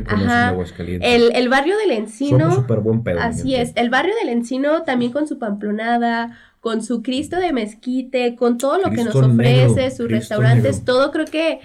el, 0.78 1.34
el, 1.34 1.48
barrio 1.48 1.76
del 1.76 1.90
Encino, 1.90 2.62
buen 2.62 3.18
así 3.18 3.56
es, 3.56 3.72
el 3.74 3.90
barrio 3.90 4.14
del 4.14 4.28
Encino 4.28 4.82
también 4.84 5.10
con 5.10 5.26
su 5.26 5.40
pamplonada, 5.40 6.38
con 6.60 6.84
su 6.84 7.02
Cristo 7.02 7.40
de 7.40 7.52
mezquite, 7.52 8.36
con 8.36 8.56
todo 8.58 8.78
lo 8.78 8.90
que 8.90 9.02
nos 9.02 9.16
ofrece, 9.16 9.90
sus 9.90 10.08
restaurantes, 10.08 10.84
todo 10.84 11.10
creo 11.10 11.26
que 11.26 11.58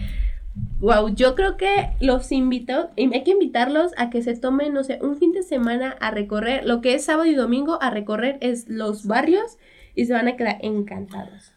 Wow, 0.79 1.15
yo 1.15 1.33
creo 1.33 1.57
que 1.57 1.89
los 1.99 2.31
invito, 2.31 2.91
hay 2.97 3.23
que 3.23 3.31
invitarlos 3.31 3.93
a 3.97 4.11
que 4.11 4.21
se 4.21 4.35
tomen, 4.35 4.73
no 4.73 4.83
sé, 4.83 4.99
un 5.01 5.15
fin 5.15 5.31
de 5.31 5.41
semana 5.41 5.95
a 5.99 6.11
recorrer, 6.11 6.67
lo 6.67 6.81
que 6.81 6.93
es 6.93 7.05
sábado 7.05 7.25
y 7.25 7.33
domingo 7.33 7.81
a 7.81 7.89
recorrer 7.89 8.37
es 8.41 8.69
los 8.69 9.07
barrios 9.07 9.57
y 9.95 10.05
se 10.05 10.13
van 10.13 10.27
a 10.27 10.35
quedar 10.35 10.57
encantados. 10.61 11.51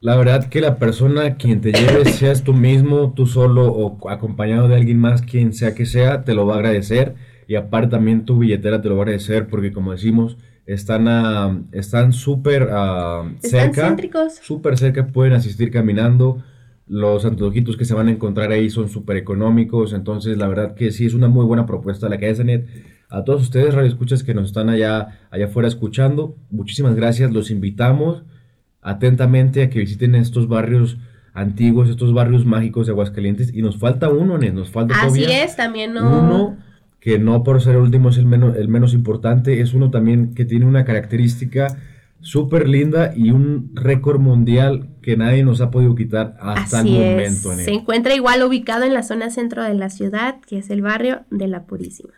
La 0.00 0.16
verdad 0.16 0.48
que 0.48 0.60
la 0.60 0.78
persona 0.78 1.36
quien 1.36 1.60
te 1.60 1.72
lleve, 1.72 2.04
seas 2.06 2.42
tú 2.42 2.52
mismo, 2.52 3.12
tú 3.14 3.26
solo 3.26 3.72
o 3.72 4.08
acompañado 4.10 4.66
de 4.66 4.74
alguien 4.74 4.98
más, 4.98 5.22
quien 5.22 5.52
sea 5.52 5.74
que 5.74 5.86
sea, 5.86 6.24
te 6.24 6.34
lo 6.34 6.46
va 6.46 6.54
a 6.54 6.58
agradecer. 6.58 7.14
Y 7.46 7.54
aparte 7.54 7.90
también 7.90 8.24
tu 8.24 8.38
billetera 8.38 8.82
te 8.82 8.88
lo 8.88 8.96
va 8.96 9.02
a 9.02 9.04
agradecer 9.04 9.48
porque 9.48 9.72
como 9.72 9.92
decimos, 9.92 10.36
están 10.66 11.08
a, 11.08 11.62
están 11.72 12.12
súper 12.12 12.64
uh, 12.64 13.36
cerca, 13.40 13.96
súper 14.42 14.78
cerca, 14.78 15.06
pueden 15.06 15.32
asistir 15.32 15.70
caminando 15.70 16.44
los 16.88 17.24
antojitos 17.24 17.76
que 17.76 17.84
se 17.84 17.94
van 17.94 18.08
a 18.08 18.10
encontrar 18.10 18.50
ahí 18.50 18.70
son 18.70 18.88
súper 18.88 19.16
económicos. 19.16 19.92
Entonces, 19.92 20.38
la 20.38 20.48
verdad 20.48 20.74
que 20.74 20.90
sí 20.90 21.06
es 21.06 21.14
una 21.14 21.28
muy 21.28 21.44
buena 21.44 21.66
propuesta 21.66 22.08
la 22.08 22.18
que 22.18 22.26
hay 22.26 22.44
Net. 22.44 22.66
A 23.10 23.24
todos 23.24 23.42
ustedes, 23.42 23.74
radio 23.74 23.88
escuchas 23.88 24.22
que 24.22 24.34
nos 24.34 24.46
están 24.46 24.68
allá, 24.68 25.20
allá 25.30 25.46
afuera 25.46 25.68
escuchando, 25.68 26.36
muchísimas 26.50 26.94
gracias. 26.94 27.30
Los 27.30 27.50
invitamos 27.50 28.22
atentamente 28.82 29.62
a 29.62 29.70
que 29.70 29.78
visiten 29.78 30.14
estos 30.14 30.48
barrios 30.48 30.98
antiguos, 31.32 31.88
estos 31.88 32.12
barrios 32.12 32.44
mágicos 32.44 32.86
de 32.86 32.92
Aguascalientes. 32.92 33.54
Y 33.54 33.62
nos 33.62 33.78
falta 33.78 34.10
uno, 34.10 34.38
Net, 34.38 34.52
nos 34.52 34.70
falta 34.70 34.94
Así 35.00 35.24
es, 35.24 35.56
también 35.56 35.94
no. 35.94 36.20
Uno 36.20 36.56
que 37.00 37.18
no 37.18 37.44
por 37.44 37.62
ser 37.62 37.76
el 37.76 37.82
último 37.82 38.08
es 38.08 38.18
el 38.18 38.26
menos, 38.26 38.56
el 38.56 38.68
menos 38.68 38.92
importante, 38.92 39.60
es 39.60 39.72
uno 39.72 39.90
también 39.90 40.34
que 40.34 40.44
tiene 40.44 40.66
una 40.66 40.84
característica 40.84 41.78
súper 42.20 42.68
linda 42.68 43.12
y 43.16 43.30
un 43.30 43.70
récord 43.74 44.20
mundial 44.20 44.88
que 45.02 45.16
nadie 45.16 45.44
nos 45.44 45.60
ha 45.60 45.70
podido 45.70 45.94
quitar 45.94 46.36
hasta 46.40 46.80
el 46.80 46.86
momento. 46.86 47.54
Se 47.54 47.72
encuentra 47.72 48.14
igual 48.14 48.42
ubicado 48.42 48.84
en 48.84 48.94
la 48.94 49.02
zona 49.02 49.30
centro 49.30 49.62
de 49.62 49.74
la 49.74 49.90
ciudad, 49.90 50.40
que 50.46 50.58
es 50.58 50.70
el 50.70 50.82
barrio 50.82 51.24
de 51.30 51.48
La 51.48 51.64
Purísima, 51.64 52.14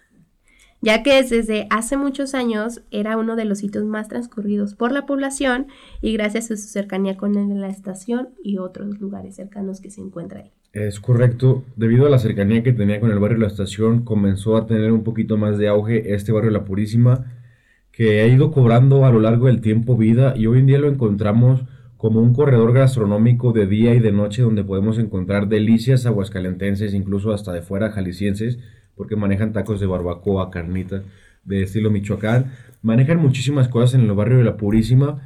ya 0.81 1.03
que 1.03 1.23
desde 1.23 1.67
hace 1.71 1.97
muchos 1.97 2.35
años 2.35 2.83
era 2.91 3.17
uno 3.17 3.37
de 3.37 3.45
los 3.45 3.59
sitios 3.59 3.85
más 3.85 4.09
transcurridos 4.09 4.75
por 4.75 4.93
la 4.93 5.07
población 5.07 5.67
y 6.01 6.13
gracias 6.15 6.51
a 6.51 6.57
su 6.57 6.69
cercanía 6.69 7.17
con 7.17 7.61
la 7.61 7.69
estación 7.69 8.31
y 8.43 8.59
otros 8.59 9.01
lugares 9.01 9.37
cercanos 9.37 9.81
que 9.81 9.91
se 9.91 10.01
encuentra 10.01 10.41
ahí. 10.41 10.53
Es 10.73 11.01
correcto, 11.01 11.65
debido 11.75 12.07
a 12.07 12.11
la 12.11 12.21
cercanía 12.21 12.63
que 12.63 12.73
tenía 12.73 13.01
con 13.01 13.11
el 13.11 13.19
barrio 13.19 13.39
de 13.39 13.43
la 13.43 13.49
estación, 13.49 14.05
comenzó 14.05 14.57
a 14.57 14.67
tener 14.67 14.93
un 14.93 15.03
poquito 15.03 15.37
más 15.37 15.59
de 15.59 15.67
auge 15.67 16.15
este 16.15 16.31
barrio 16.31 16.53
de 16.53 16.59
La 16.59 16.65
Purísima 16.65 17.40
que 18.01 18.23
ha 18.23 18.27
ido 18.27 18.51
cobrando 18.51 19.05
a 19.05 19.11
lo 19.11 19.21
largo 19.21 19.49
del 19.49 19.61
tiempo 19.61 19.95
vida 19.95 20.33
y 20.35 20.47
hoy 20.47 20.61
en 20.61 20.67
día 20.67 20.79
lo 20.79 20.89
encontramos 20.89 21.61
como 21.99 22.23
un 22.23 22.33
corredor 22.33 22.73
gastronómico 22.73 23.53
de 23.53 23.67
día 23.67 23.93
y 23.93 24.01
de 24.01 24.11
noche 24.11 24.41
donde 24.41 24.65
podemos 24.65 24.99
encontrar 24.99 25.49
delicias 25.49 26.07
aguascalentenses, 26.07 26.95
incluso 26.95 27.31
hasta 27.31 27.53
de 27.53 27.61
fuera 27.61 27.91
jaliscienses, 27.91 28.59
porque 28.97 29.17
manejan 29.17 29.53
tacos 29.53 29.81
de 29.81 29.87
barbacoa, 29.87 30.51
carnita, 30.51 31.03
de 31.45 31.65
estilo 31.65 31.91
Michoacán, 31.91 32.53
manejan 32.81 33.19
muchísimas 33.19 33.69
cosas 33.69 33.93
en 34.01 34.07
el 34.07 34.13
barrio 34.15 34.39
de 34.39 34.45
La 34.45 34.57
Purísima. 34.57 35.21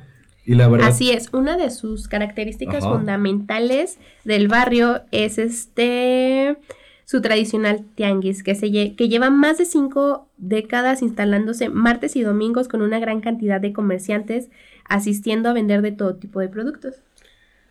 Y 0.45 0.57
la 0.57 0.67
verdad, 0.67 0.89
Así 0.89 1.13
es, 1.13 1.33
una 1.33 1.57
de 1.57 1.71
sus 1.71 2.09
características 2.09 2.83
fundamentales 2.83 4.01
del 4.25 4.49
barrio 4.49 5.03
es 5.13 5.39
este 5.39 6.57
su 7.05 7.21
tradicional 7.21 7.85
tianguis, 7.95 8.43
que, 8.43 8.55
se 8.55 8.71
que 8.71 9.09
lleva 9.09 9.31
más 9.31 9.59
de 9.59 9.65
cinco 9.65 10.29
décadas 10.37 11.03
instalándose 11.03 11.69
martes 11.69 12.17
y 12.17 12.23
domingos 12.23 12.69
con 12.69 12.83
una 12.83 12.99
gran 12.99 13.21
cantidad 13.21 13.61
de 13.61 13.73
comerciantes 13.73 14.49
asistiendo 14.85 15.49
a 15.49 15.53
vender 15.53 15.83
de 15.83 15.93
todo 15.93 16.17
tipo 16.17 16.41
de 16.41 16.49
productos. 16.49 17.03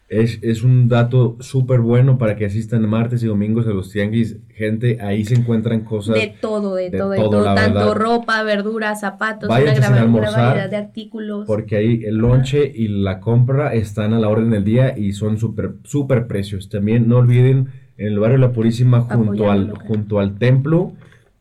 Es, 0.10 0.38
es 0.44 0.63
un 0.63 0.90
dato 0.90 1.38
súper 1.40 1.80
bueno 1.80 2.20
para 2.20 2.36
que 2.36 2.46
asistan 2.46 2.88
martes 2.88 3.24
y 3.24 3.28
domingos 3.28 3.66
a 3.66 3.72
los 3.72 3.90
tianguis. 3.90 4.38
Gente, 4.50 5.00
ahí 5.02 5.25
se 5.25 5.34
encuentran 5.34 5.82
cosas. 5.82 6.16
De 6.16 6.36
todo, 6.40 6.75
de, 6.75 6.92
todo, 6.92 7.10
de 7.12 7.18
todo. 7.18 7.56
Tanto 7.56 7.96
ropa, 7.96 8.44
verduras, 8.44 9.00
zapatos, 9.00 9.50
una, 9.50 9.74
gran, 9.74 10.13
una 10.13 10.30
variedad 10.30 10.70
de 10.70 10.75
artículos. 10.75 11.48
Porque 11.48 11.78
ahí 11.78 12.04
el 12.04 12.18
lonche 12.18 12.72
y 12.75 12.90
la 12.90 13.20
compra 13.22 13.74
están 13.74 14.13
a 14.13 14.20
la 14.20 14.30
orden 14.30 14.52
del 14.52 14.63
día 14.63 14.96
y 14.96 15.13
son 15.13 15.40
súper, 15.40 15.75
súper 15.84 16.28
precios. 16.28 16.70
También 16.70 17.08
no 17.08 17.18
olviden, 17.18 17.70
en 17.98 18.08
el 18.08 18.20
barrio 18.20 18.38
La 18.38 18.52
Purísima, 18.52 19.02
junto 19.02 19.52
al, 19.52 19.72
junto 19.72 20.20
al 20.20 20.38
templo, 20.38 20.94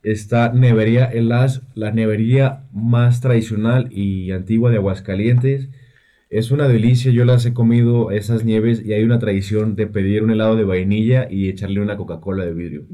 está 0.03 0.53
Nevería 0.53 1.07
Elas, 1.07 1.63
la 1.75 1.93
nevería 1.93 2.65
más 2.73 3.21
tradicional 3.21 3.89
y 3.91 4.33
antigua 4.33 4.71
de 4.71 4.77
Aguascalientes. 4.77 5.69
Es 6.31 6.51
una 6.51 6.67
delicia, 6.67 7.13
yo 7.13 7.25
las 7.25 7.45
he 7.45 7.53
comido 7.53 8.11
esas 8.11 8.45
nieves 8.45 8.83
y 8.85 8.95
hay 8.95 9.05
una 9.05 9.19
tradición 9.19 9.77
de 9.77 9.87
pedir 9.87 10.23
un 10.23 10.31
helado 10.31 10.57
de 10.57 10.65
vainilla 10.65 11.29
y 11.31 11.49
echarle 11.49 11.81
una 11.81 11.97
Coca-Cola 11.97 12.45
de 12.45 12.55
vidrio. 12.55 12.85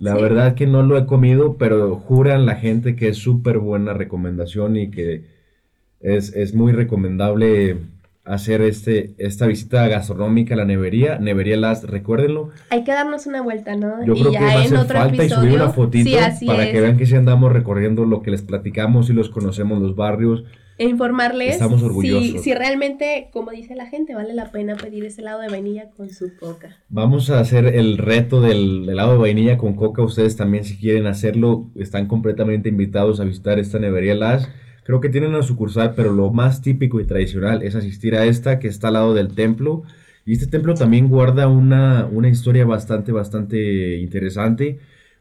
La 0.00 0.14
verdad 0.14 0.54
que 0.54 0.66
no 0.66 0.82
lo 0.82 0.96
he 0.96 1.04
comido, 1.04 1.56
pero 1.58 1.96
juran 1.96 2.46
la 2.46 2.56
gente 2.56 2.96
que 2.96 3.08
es 3.08 3.18
súper 3.18 3.58
buena 3.58 3.92
recomendación 3.92 4.76
y 4.76 4.90
que 4.90 5.24
es, 6.00 6.54
muy 6.54 6.72
recomendable 6.72 7.78
hacer 8.24 8.62
este, 8.62 9.14
esta 9.18 9.46
visita 9.46 9.86
gastronómica 9.88 10.54
a 10.54 10.56
la 10.56 10.64
nevería. 10.64 11.18
Nevería 11.18 11.56
Las, 11.56 11.84
recuérdenlo. 11.84 12.50
Hay 12.70 12.84
que 12.84 12.92
darnos 12.92 13.26
una 13.26 13.42
vuelta, 13.42 13.76
¿no? 13.76 14.04
Yo 14.04 14.14
creo 14.14 14.32
que 14.32 14.38
va 14.38 14.52
a 14.52 14.60
hacer 14.62 14.86
falta 14.86 15.24
y 15.24 15.28
subir 15.28 15.52
una 15.52 15.70
fotito 15.70 16.18
para 16.46 16.70
que 16.70 16.80
vean 16.80 16.96
que 16.96 17.06
si 17.06 17.14
andamos 17.14 17.52
recorriendo 17.52 18.04
lo 18.04 18.22
que 18.22 18.30
les 18.30 18.42
platicamos 18.42 19.10
y 19.10 19.12
los 19.12 19.28
conocemos 19.28 19.80
los 19.80 19.94
barrios 19.94 20.44
e 20.76 20.86
informarles 20.86 21.52
Estamos 21.54 21.82
orgullosos. 21.82 22.24
Si, 22.24 22.38
si, 22.38 22.54
realmente, 22.54 23.28
como 23.32 23.52
dice 23.52 23.76
la 23.76 23.86
gente, 23.86 24.14
vale 24.14 24.34
la 24.34 24.50
pena 24.50 24.74
pedir 24.74 25.04
ese 25.04 25.20
helado 25.20 25.40
de 25.40 25.48
vainilla 25.48 25.90
con 25.96 26.10
su 26.10 26.36
coca. 26.36 26.76
Vamos 26.88 27.30
a 27.30 27.38
hacer 27.38 27.66
el 27.66 27.96
reto 27.96 28.40
del 28.40 28.88
helado 28.88 29.12
de 29.12 29.18
vainilla 29.18 29.56
con 29.56 29.74
coca. 29.74 30.02
Ustedes 30.02 30.36
también, 30.36 30.64
si 30.64 30.76
quieren 30.76 31.06
hacerlo, 31.06 31.70
están 31.76 32.06
completamente 32.06 32.68
invitados 32.68 33.20
a 33.20 33.24
visitar 33.24 33.60
esta 33.60 33.78
nevería 33.78 34.16
Las. 34.16 34.48
Creo 34.84 35.00
que 35.00 35.08
tienen 35.08 35.30
una 35.30 35.42
sucursal, 35.42 35.94
pero 35.96 36.12
lo 36.12 36.30
más 36.30 36.62
típico 36.62 37.00
y 37.00 37.06
tradicional 37.06 37.62
es 37.62 37.74
asistir 37.74 38.14
a 38.14 38.26
esta 38.26 38.58
que 38.58 38.68
está 38.68 38.88
al 38.88 38.94
lado 38.94 39.14
del 39.14 39.34
templo. 39.34 39.82
Y 40.26 40.34
este 40.34 40.46
templo 40.46 40.74
también 40.74 41.08
guarda 41.08 41.48
una, 41.48 42.06
una 42.06 42.28
historia 42.28 42.64
bastante, 42.64 43.10
bastante 43.10 43.96
interesante, 43.96 44.78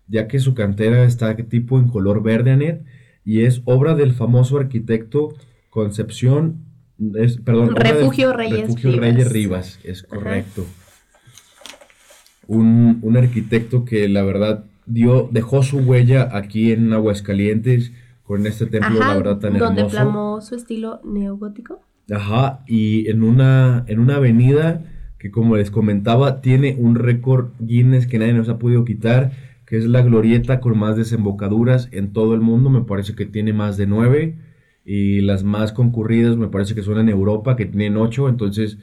ya 0.07 0.27
que 0.27 0.39
su 0.39 0.53
cantera 0.53 1.03
está 1.05 1.35
tipo 1.35 1.79
en 1.79 1.87
color 1.87 2.21
verde, 2.21 2.51
Anet 2.51 2.83
y 3.25 3.41
es 3.43 3.61
obra 3.65 3.95
del 3.95 4.13
famoso 4.13 4.57
arquitecto 4.57 5.33
Concepción, 5.73 6.65
es, 7.15 7.37
perdón, 7.37 7.75
Refugio, 7.75 8.31
Reyes, 8.31 8.67
Refugio 8.67 8.91
Rivas. 8.91 9.01
Reyes 9.01 9.31
Rivas, 9.31 9.79
es 9.83 10.03
correcto. 10.03 10.67
Un, 12.45 12.99
un, 13.01 13.17
arquitecto 13.17 13.83
que 13.83 14.07
la 14.07 14.21
verdad 14.21 14.65
dio, 14.85 15.27
dejó 15.31 15.63
su 15.63 15.79
huella 15.79 16.29
aquí 16.31 16.71
en 16.71 16.93
Aguascalientes 16.93 17.91
con 18.33 18.47
este 18.47 18.65
templo, 18.65 18.97
la 18.97 19.15
verdad, 19.15 19.37
tan 19.37 19.55
hermoso. 19.55 19.65
Donde 19.75 19.85
plamó 19.85 20.41
su 20.41 20.55
estilo 20.55 21.01
neogótico. 21.03 21.83
Ajá, 22.11 22.63
y 22.65 23.07
en 23.07 23.21
una, 23.21 23.85
en 23.85 23.99
una 23.99 24.15
avenida 24.15 24.83
que 25.19 25.29
como 25.29 25.55
les 25.55 25.69
comentaba, 25.69 26.41
tiene 26.41 26.75
un 26.79 26.95
récord 26.95 27.51
Guinness 27.59 28.07
que 28.07 28.17
nadie 28.17 28.33
nos 28.33 28.49
ha 28.49 28.57
podido 28.57 28.85
quitar 28.85 29.33
que 29.67 29.77
es 29.77 29.85
la 29.85 30.01
glorieta 30.01 30.61
con 30.61 30.79
más 30.79 30.97
desembocaduras 30.97 31.89
en 31.91 32.11
todo 32.11 32.33
el 32.33 32.41
mundo, 32.41 32.71
me 32.71 32.81
parece 32.81 33.13
que 33.13 33.27
tiene 33.27 33.53
más 33.53 33.77
de 33.77 33.85
nueve, 33.85 34.39
y 34.83 35.21
las 35.21 35.43
más 35.43 35.71
concurridas 35.71 36.35
me 36.35 36.47
parece 36.47 36.73
que 36.73 36.81
son 36.81 36.97
en 36.97 37.09
Europa, 37.09 37.55
que 37.55 37.67
tienen 37.67 37.97
ocho, 37.97 38.29
entonces 38.29 38.79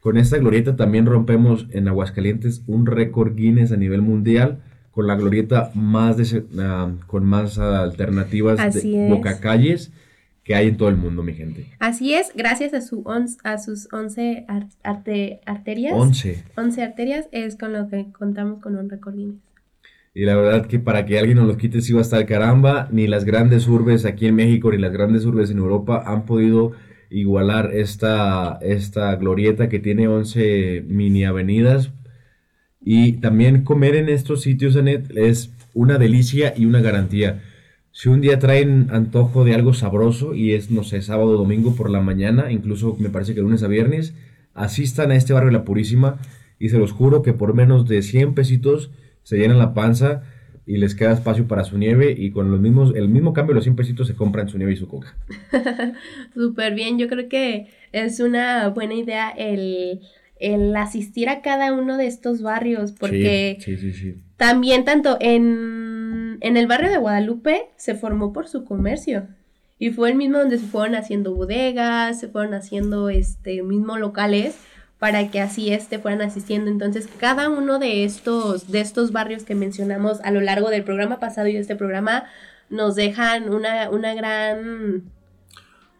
con 0.00 0.16
esta 0.16 0.38
glorieta 0.38 0.76
también 0.76 1.04
rompemos 1.04 1.66
en 1.72 1.88
Aguascalientes 1.88 2.64
un 2.66 2.86
récord 2.86 3.36
Guinness 3.36 3.70
a 3.70 3.76
nivel 3.76 4.00
mundial, 4.00 4.62
con 4.94 5.06
la 5.06 5.16
glorieta 5.16 5.70
más 5.74 6.16
ah, 6.58 6.92
con 7.06 7.24
más 7.24 7.58
alternativas 7.58 8.74
de 8.74 9.08
bocacalles 9.08 9.92
que 10.44 10.54
hay 10.54 10.68
en 10.68 10.76
todo 10.76 10.90
el 10.90 10.96
mundo, 10.96 11.22
mi 11.22 11.32
gente. 11.32 11.66
Así 11.80 12.14
es, 12.14 12.32
gracias 12.34 12.74
a, 12.74 12.82
su 12.82 13.02
a 13.42 13.58
sus 13.58 13.88
11 13.92 14.46
arterias. 14.84 15.94
11. 15.96 16.44
11 16.56 16.82
arterias 16.82 17.28
es 17.32 17.56
con 17.56 17.72
lo 17.72 17.88
que 17.88 18.12
contamos 18.12 18.60
con 18.60 18.76
un 18.76 18.88
Guinness. 18.88 19.40
Y 20.12 20.26
la 20.26 20.36
verdad 20.36 20.66
que 20.66 20.78
para 20.78 21.06
que 21.06 21.18
alguien 21.18 21.38
nos 21.38 21.48
los 21.48 21.56
quite 21.56 21.80
si 21.80 21.92
va 21.92 22.00
a 22.00 22.02
estar 22.02 22.24
caramba, 22.26 22.88
ni 22.92 23.08
las 23.08 23.24
grandes 23.24 23.66
urbes 23.66 24.04
aquí 24.04 24.26
en 24.26 24.36
México 24.36 24.70
ni 24.70 24.78
las 24.78 24.92
grandes 24.92 25.24
urbes 25.24 25.50
en 25.50 25.58
Europa 25.58 26.04
han 26.06 26.24
podido 26.24 26.72
igualar 27.10 27.70
esta, 27.74 28.58
esta 28.60 29.16
glorieta 29.16 29.68
que 29.68 29.80
tiene 29.80 30.06
11 30.06 30.84
mini 30.86 31.24
avenidas. 31.24 31.90
Y 32.84 33.14
también 33.14 33.64
comer 33.64 33.96
en 33.96 34.10
estos 34.10 34.42
sitios, 34.42 34.76
Anet, 34.76 35.10
es 35.16 35.50
una 35.72 35.96
delicia 35.96 36.52
y 36.56 36.66
una 36.66 36.82
garantía. 36.82 37.42
Si 37.92 38.08
un 38.08 38.20
día 38.20 38.38
traen 38.38 38.88
antojo 38.90 39.44
de 39.44 39.54
algo 39.54 39.72
sabroso 39.72 40.34
y 40.34 40.52
es, 40.52 40.70
no 40.70 40.84
sé, 40.84 41.00
sábado 41.00 41.30
o 41.30 41.38
domingo 41.38 41.74
por 41.74 41.88
la 41.88 42.00
mañana, 42.00 42.52
incluso 42.52 42.96
me 42.98 43.08
parece 43.08 43.34
que 43.34 43.40
lunes 43.40 43.62
a 43.62 43.68
viernes, 43.68 44.14
asistan 44.52 45.12
a 45.12 45.16
este 45.16 45.32
barrio 45.32 45.50
La 45.50 45.64
Purísima 45.64 46.18
y 46.58 46.68
se 46.68 46.78
los 46.78 46.92
juro 46.92 47.22
que 47.22 47.32
por 47.32 47.54
menos 47.54 47.88
de 47.88 48.02
100 48.02 48.34
pesitos 48.34 48.90
se 49.22 49.38
llenan 49.38 49.58
la 49.58 49.72
panza 49.74 50.22
y 50.66 50.76
les 50.76 50.94
queda 50.94 51.12
espacio 51.12 51.46
para 51.46 51.64
su 51.64 51.78
nieve 51.78 52.14
y 52.16 52.30
con 52.30 52.50
los 52.50 52.60
mismos, 52.60 52.94
el 52.94 53.08
mismo 53.08 53.32
cambio 53.32 53.54
los 53.54 53.64
100 53.64 53.76
pesitos 53.76 54.08
se 54.08 54.14
compran 54.14 54.48
su 54.48 54.58
nieve 54.58 54.72
y 54.72 54.76
su 54.76 54.88
coca. 54.88 55.16
Súper 56.34 56.74
bien, 56.74 56.98
yo 56.98 57.08
creo 57.08 57.28
que 57.28 57.68
es 57.92 58.20
una 58.20 58.68
buena 58.68 58.94
idea 58.94 59.30
el, 59.30 60.00
asistir 60.76 61.28
a 61.28 61.42
cada 61.42 61.72
uno 61.72 61.96
de 61.96 62.06
estos 62.06 62.42
barrios 62.42 62.92
porque 62.92 63.58
también 64.36 64.84
tanto 64.84 65.16
en, 65.20 66.38
en 66.40 66.56
el 66.56 66.66
barrio 66.66 66.90
de 66.90 66.98
Guadalupe 66.98 67.70
se 67.76 67.94
formó 67.94 68.32
por 68.32 68.48
su 68.48 68.64
comercio. 68.64 69.26
Y 69.78 69.90
fue 69.90 70.10
el 70.10 70.16
mismo 70.16 70.38
donde 70.38 70.58
se 70.58 70.66
fueron 70.66 70.94
haciendo 70.94 71.34
bodegas, 71.34 72.20
se 72.20 72.28
fueron 72.28 72.54
haciendo 72.54 73.08
este 73.08 73.62
mismo 73.62 73.98
locales 73.98 74.56
para 74.98 75.30
que 75.30 75.40
así 75.40 75.72
este 75.72 75.98
fueran 75.98 76.22
asistiendo. 76.22 76.70
Entonces, 76.70 77.08
cada 77.18 77.48
uno 77.48 77.78
de 77.78 78.04
estos, 78.04 78.70
de 78.70 78.80
estos 78.80 79.12
barrios 79.12 79.44
que 79.44 79.54
mencionamos 79.54 80.20
a 80.22 80.30
lo 80.30 80.40
largo 80.40 80.70
del 80.70 80.84
programa 80.84 81.18
pasado 81.18 81.48
y 81.48 81.56
este 81.56 81.76
programa 81.76 82.24
nos 82.70 82.94
dejan 82.94 83.52
una, 83.52 83.90
una 83.90 84.14
gran 84.14 85.02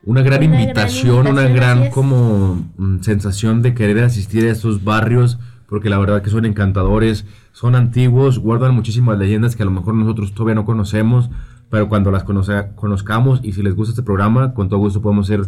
una 0.07 0.23
gran 0.23 0.43
invitación, 0.43 1.27
una 1.27 1.49
gran 1.49 1.91
como 1.91 2.67
mm, 2.77 3.01
sensación 3.01 3.63
de 3.63 3.75
querer 3.75 4.05
asistir 4.05 4.45
a 4.47 4.53
estos 4.53 4.85
barrios, 4.85 5.39
porque 5.67 5.89
la 5.89 5.99
verdad 5.99 6.23
que 6.23 6.31
son 6.31 6.45
encantadores, 6.45 7.27
son 7.53 7.75
antiguos, 7.75 8.39
guardan 8.39 8.75
muchísimas 8.75 9.19
leyendas 9.19 9.57
que 9.57 9.63
a 9.63 9.67
lo 9.67 9.73
mejor 9.73 9.95
nosotros 9.95 10.35
todavía 10.35 10.55
no 10.55 10.65
conocemos, 10.65 11.31
pero 11.71 11.89
cuando 11.89 12.11
las 12.11 12.23
conozcamos 12.23 13.41
y 13.43 13.53
si 13.53 13.63
les 13.63 13.75
gusta 13.75 13.93
este 13.93 14.03
programa, 14.03 14.55
con 14.55 14.69
todo 14.69 14.79
gusto 14.79 15.01
podemos 15.01 15.29
hacer 15.29 15.43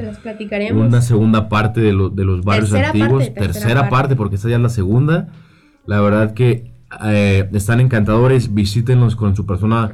una 0.73 1.01
segunda 1.01 1.49
parte 1.49 1.81
de, 1.81 1.93
de 2.13 2.25
los 2.25 2.43
barrios 2.43 2.73
antiguos, 2.73 3.33
tercera, 3.35 3.89
parte. 3.91 4.17
porque 4.17 4.37
esta 4.37 4.49
ya 4.49 4.57
es 4.57 4.63
la 4.63 4.69
segunda. 4.69 5.29
La 5.85 6.01
verdad 6.01 6.35
que 6.35 6.73
eh, 7.05 7.49
están 7.53 7.81
encantadores, 7.81 8.55
visítenlos 8.55 9.15
con 9.15 9.37
su 9.37 9.47
persona 9.47 9.93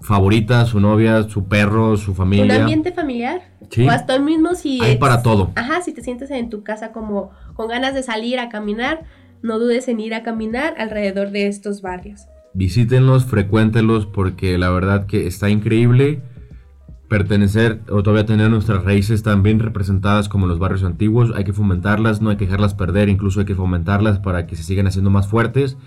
favorita, 0.00 0.64
su 0.66 0.80
novia, 0.80 1.24
su 1.24 1.48
perro, 1.48 1.96
su 1.96 2.14
familia. 2.14 2.56
Un 2.56 2.62
ambiente 2.62 2.92
familiar. 2.92 3.42
Sí. 3.70 3.86
O 3.86 3.90
hasta 3.90 4.14
el 4.14 4.22
mismo 4.22 4.54
si... 4.54 4.80
Hay 4.80 4.96
para 4.96 5.22
todo. 5.22 5.52
Ajá, 5.56 5.82
si 5.82 5.92
te 5.92 6.02
sientes 6.02 6.30
en 6.30 6.50
tu 6.50 6.62
casa 6.62 6.92
como 6.92 7.30
con 7.54 7.68
ganas 7.68 7.94
de 7.94 8.02
salir 8.02 8.38
a 8.38 8.48
caminar, 8.48 9.04
no 9.42 9.58
dudes 9.58 9.88
en 9.88 10.00
ir 10.00 10.14
a 10.14 10.22
caminar 10.22 10.74
alrededor 10.78 11.30
de 11.30 11.46
estos 11.46 11.82
barrios 11.82 12.26
visítenlos, 12.58 13.24
frecuéntenlos 13.24 14.06
porque 14.06 14.58
la 14.58 14.70
verdad 14.70 15.06
que 15.06 15.26
está 15.26 15.48
increíble 15.48 16.22
pertenecer 17.08 17.80
o 17.88 18.02
todavía 18.02 18.26
tener 18.26 18.50
nuestras 18.50 18.84
raíces 18.84 19.22
tan 19.22 19.42
bien 19.42 19.60
representadas 19.60 20.28
como 20.28 20.46
los 20.46 20.58
barrios 20.58 20.84
antiguos. 20.84 21.32
Hay 21.34 21.44
que 21.44 21.52
fomentarlas, 21.52 22.20
no 22.20 22.30
hay 22.30 22.36
que 22.36 22.44
dejarlas 22.44 22.74
perder, 22.74 23.08
incluso 23.08 23.40
hay 23.40 23.46
que 23.46 23.54
fomentarlas 23.54 24.18
para 24.18 24.46
que 24.46 24.56
se 24.56 24.62
sigan 24.62 24.86
haciendo 24.86 25.08
más 25.08 25.28
fuertes. 25.28 25.78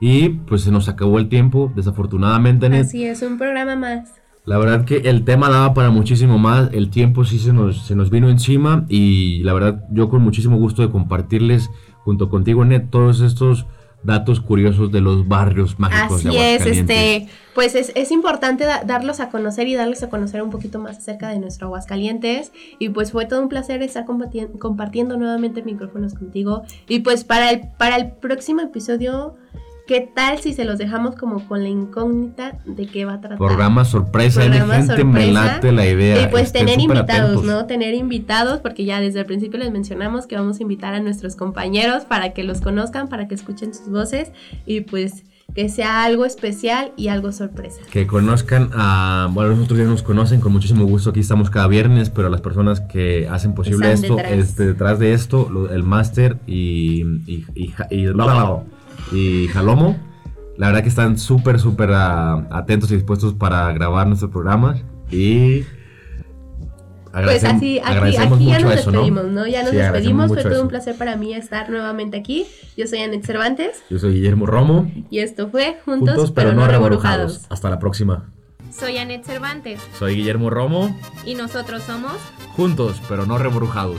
Y 0.00 0.30
pues 0.30 0.62
se 0.62 0.70
nos 0.70 0.88
acabó 0.88 1.18
el 1.18 1.28
tiempo, 1.28 1.70
desafortunadamente. 1.76 2.66
Así 2.66 3.04
es, 3.04 3.22
un 3.22 3.38
programa 3.38 3.76
más. 3.76 4.14
La 4.46 4.56
verdad 4.56 4.86
que 4.86 4.96
el 4.96 5.24
tema 5.24 5.50
daba 5.50 5.74
para 5.74 5.90
muchísimo 5.90 6.38
más, 6.38 6.70
el 6.72 6.90
tiempo 6.90 7.24
sí 7.24 7.38
se 7.38 7.52
nos, 7.52 7.86
se 7.86 7.94
nos 7.94 8.10
vino 8.10 8.30
encima 8.30 8.86
y 8.88 9.42
la 9.42 9.52
verdad 9.52 9.84
yo 9.92 10.08
con 10.08 10.22
muchísimo 10.22 10.56
gusto 10.56 10.80
de 10.80 10.90
compartirles 10.90 11.70
junto 12.04 12.30
contigo, 12.30 12.64
Net, 12.64 12.88
todos 12.90 13.20
estos 13.20 13.66
datos 14.02 14.40
curiosos 14.40 14.90
de 14.90 15.00
los 15.00 15.28
barrios 15.28 15.78
mágicos 15.78 16.24
Así 16.24 16.36
es, 16.36 16.64
este, 16.64 17.28
pues 17.54 17.74
es, 17.74 17.92
es 17.94 18.10
importante 18.10 18.64
darlos 18.86 19.20
a 19.20 19.28
conocer 19.28 19.68
y 19.68 19.74
darles 19.74 20.02
a 20.02 20.08
conocer 20.08 20.42
un 20.42 20.50
poquito 20.50 20.78
más 20.78 20.98
acerca 20.98 21.28
de 21.28 21.38
nuestro 21.38 21.66
Aguascalientes. 21.66 22.52
Y 22.78 22.88
pues 22.90 23.12
fue 23.12 23.26
todo 23.26 23.42
un 23.42 23.48
placer 23.48 23.82
estar 23.82 24.06
compartiendo 24.06 25.16
nuevamente 25.16 25.62
micrófonos 25.62 26.14
contigo. 26.14 26.62
Y 26.88 27.00
pues 27.00 27.24
para 27.24 27.50
el, 27.50 27.68
para 27.76 27.96
el 27.96 28.12
próximo 28.12 28.62
episodio 28.62 29.36
¿Qué 29.90 30.08
tal 30.14 30.38
si 30.38 30.52
se 30.52 30.64
los 30.64 30.78
dejamos 30.78 31.16
como 31.16 31.44
con 31.48 31.64
la 31.64 31.68
incógnita 31.68 32.58
de 32.64 32.86
qué 32.86 33.04
va 33.06 33.14
a 33.14 33.20
tratar? 33.20 33.38
Programa 33.38 33.84
sorpresa, 33.84 34.40
Programa 34.42 34.74
gente, 34.76 35.02
me 35.02 35.12
sorpresa. 35.24 35.32
late 35.32 35.72
la 35.72 35.84
idea. 35.88 36.22
Y 36.22 36.28
pues 36.28 36.44
estén 36.44 36.66
tener 36.66 36.80
invitados, 36.80 37.30
atentos. 37.30 37.44
¿no? 37.44 37.66
Tener 37.66 37.94
invitados, 37.94 38.60
porque 38.60 38.84
ya 38.84 39.00
desde 39.00 39.18
el 39.18 39.26
principio 39.26 39.58
les 39.58 39.72
mencionamos 39.72 40.28
que 40.28 40.36
vamos 40.36 40.60
a 40.60 40.62
invitar 40.62 40.94
a 40.94 41.00
nuestros 41.00 41.34
compañeros 41.34 42.04
para 42.04 42.32
que 42.34 42.44
los 42.44 42.60
conozcan, 42.60 43.08
para 43.08 43.26
que 43.26 43.34
escuchen 43.34 43.74
sus 43.74 43.88
voces 43.90 44.30
y 44.64 44.82
pues 44.82 45.24
que 45.56 45.68
sea 45.68 46.04
algo 46.04 46.24
especial 46.24 46.92
y 46.96 47.08
algo 47.08 47.32
sorpresa. 47.32 47.80
Que 47.90 48.06
conozcan 48.06 48.70
a. 48.72 49.28
Bueno, 49.32 49.56
nosotros 49.56 49.80
ya 49.80 49.86
nos 49.86 50.04
conocen, 50.04 50.40
con 50.40 50.52
muchísimo 50.52 50.84
gusto. 50.84 51.10
Aquí 51.10 51.18
estamos 51.18 51.50
cada 51.50 51.66
viernes, 51.66 52.10
pero 52.10 52.28
las 52.28 52.40
personas 52.40 52.80
que 52.80 53.26
hacen 53.28 53.54
posible 53.54 53.92
Están 53.92 54.04
esto, 54.04 54.14
detrás. 54.14 54.38
este, 54.38 54.66
detrás 54.68 54.98
de 55.00 55.14
esto, 55.14 55.48
lo- 55.50 55.72
el 55.72 55.82
máster 55.82 56.36
y. 56.46 57.02
y, 57.26 57.44
y, 57.56 57.66
ja- 57.72 57.88
y, 57.90 58.06
bla, 58.06 58.24
bla, 58.26 58.34
bla, 58.34 58.62
y 59.12 59.48
Jalomo, 59.48 59.96
la 60.56 60.66
verdad 60.68 60.82
que 60.82 60.88
están 60.88 61.18
súper, 61.18 61.58
súper 61.58 61.90
ah, 61.92 62.46
atentos 62.50 62.90
y 62.90 62.94
dispuestos 62.96 63.34
para 63.34 63.72
grabar 63.72 64.06
nuestros 64.06 64.30
programas. 64.30 64.82
Y. 65.10 65.64
Pues 67.12 67.42
así, 67.42 67.80
aquí, 67.82 68.12
ya 68.12 68.60
nos 68.60 68.72
eso, 68.74 68.92
¿no? 68.92 68.98
despedimos, 69.00 69.24
¿no? 69.24 69.44
Ya 69.44 69.62
nos 69.62 69.70
Sí, 69.72 69.76
despedimos, 69.78 70.28
fue 70.28 70.42
todo 70.42 70.52
eso. 70.52 70.62
un 70.62 70.68
placer 70.68 70.94
para 70.96 71.16
mí 71.16 71.34
estar 71.34 71.68
nuevamente 71.68 72.16
aquí. 72.16 72.46
Yo 72.76 72.86
soy 72.86 73.00
Anet 73.00 73.24
Cervantes 73.24 73.82
Yo 73.90 73.98
soy 73.98 74.14
Guillermo 74.14 74.46
Romo. 74.46 74.88
y 75.10 75.18
esto 75.18 75.48
fue 75.48 75.78
Juntos, 75.84 76.30
pero, 76.30 76.52
no 76.52 76.68
reburujados. 76.68 77.46
Hasta 77.48 77.68
la 77.68 77.80
próxima. 77.80 78.30
Soy 78.70 78.98
Anet 78.98 79.24
Cervantes 79.24 79.80
Soy 79.98 80.14
Guillermo 80.14 80.50
Romo. 80.50 80.96
y 81.26 81.34
nosotros 81.34 81.82
somos 81.82 82.12
Juntos, 82.54 83.02
pero 83.08 83.26
no 83.26 83.38
rebrujados. 83.38 83.98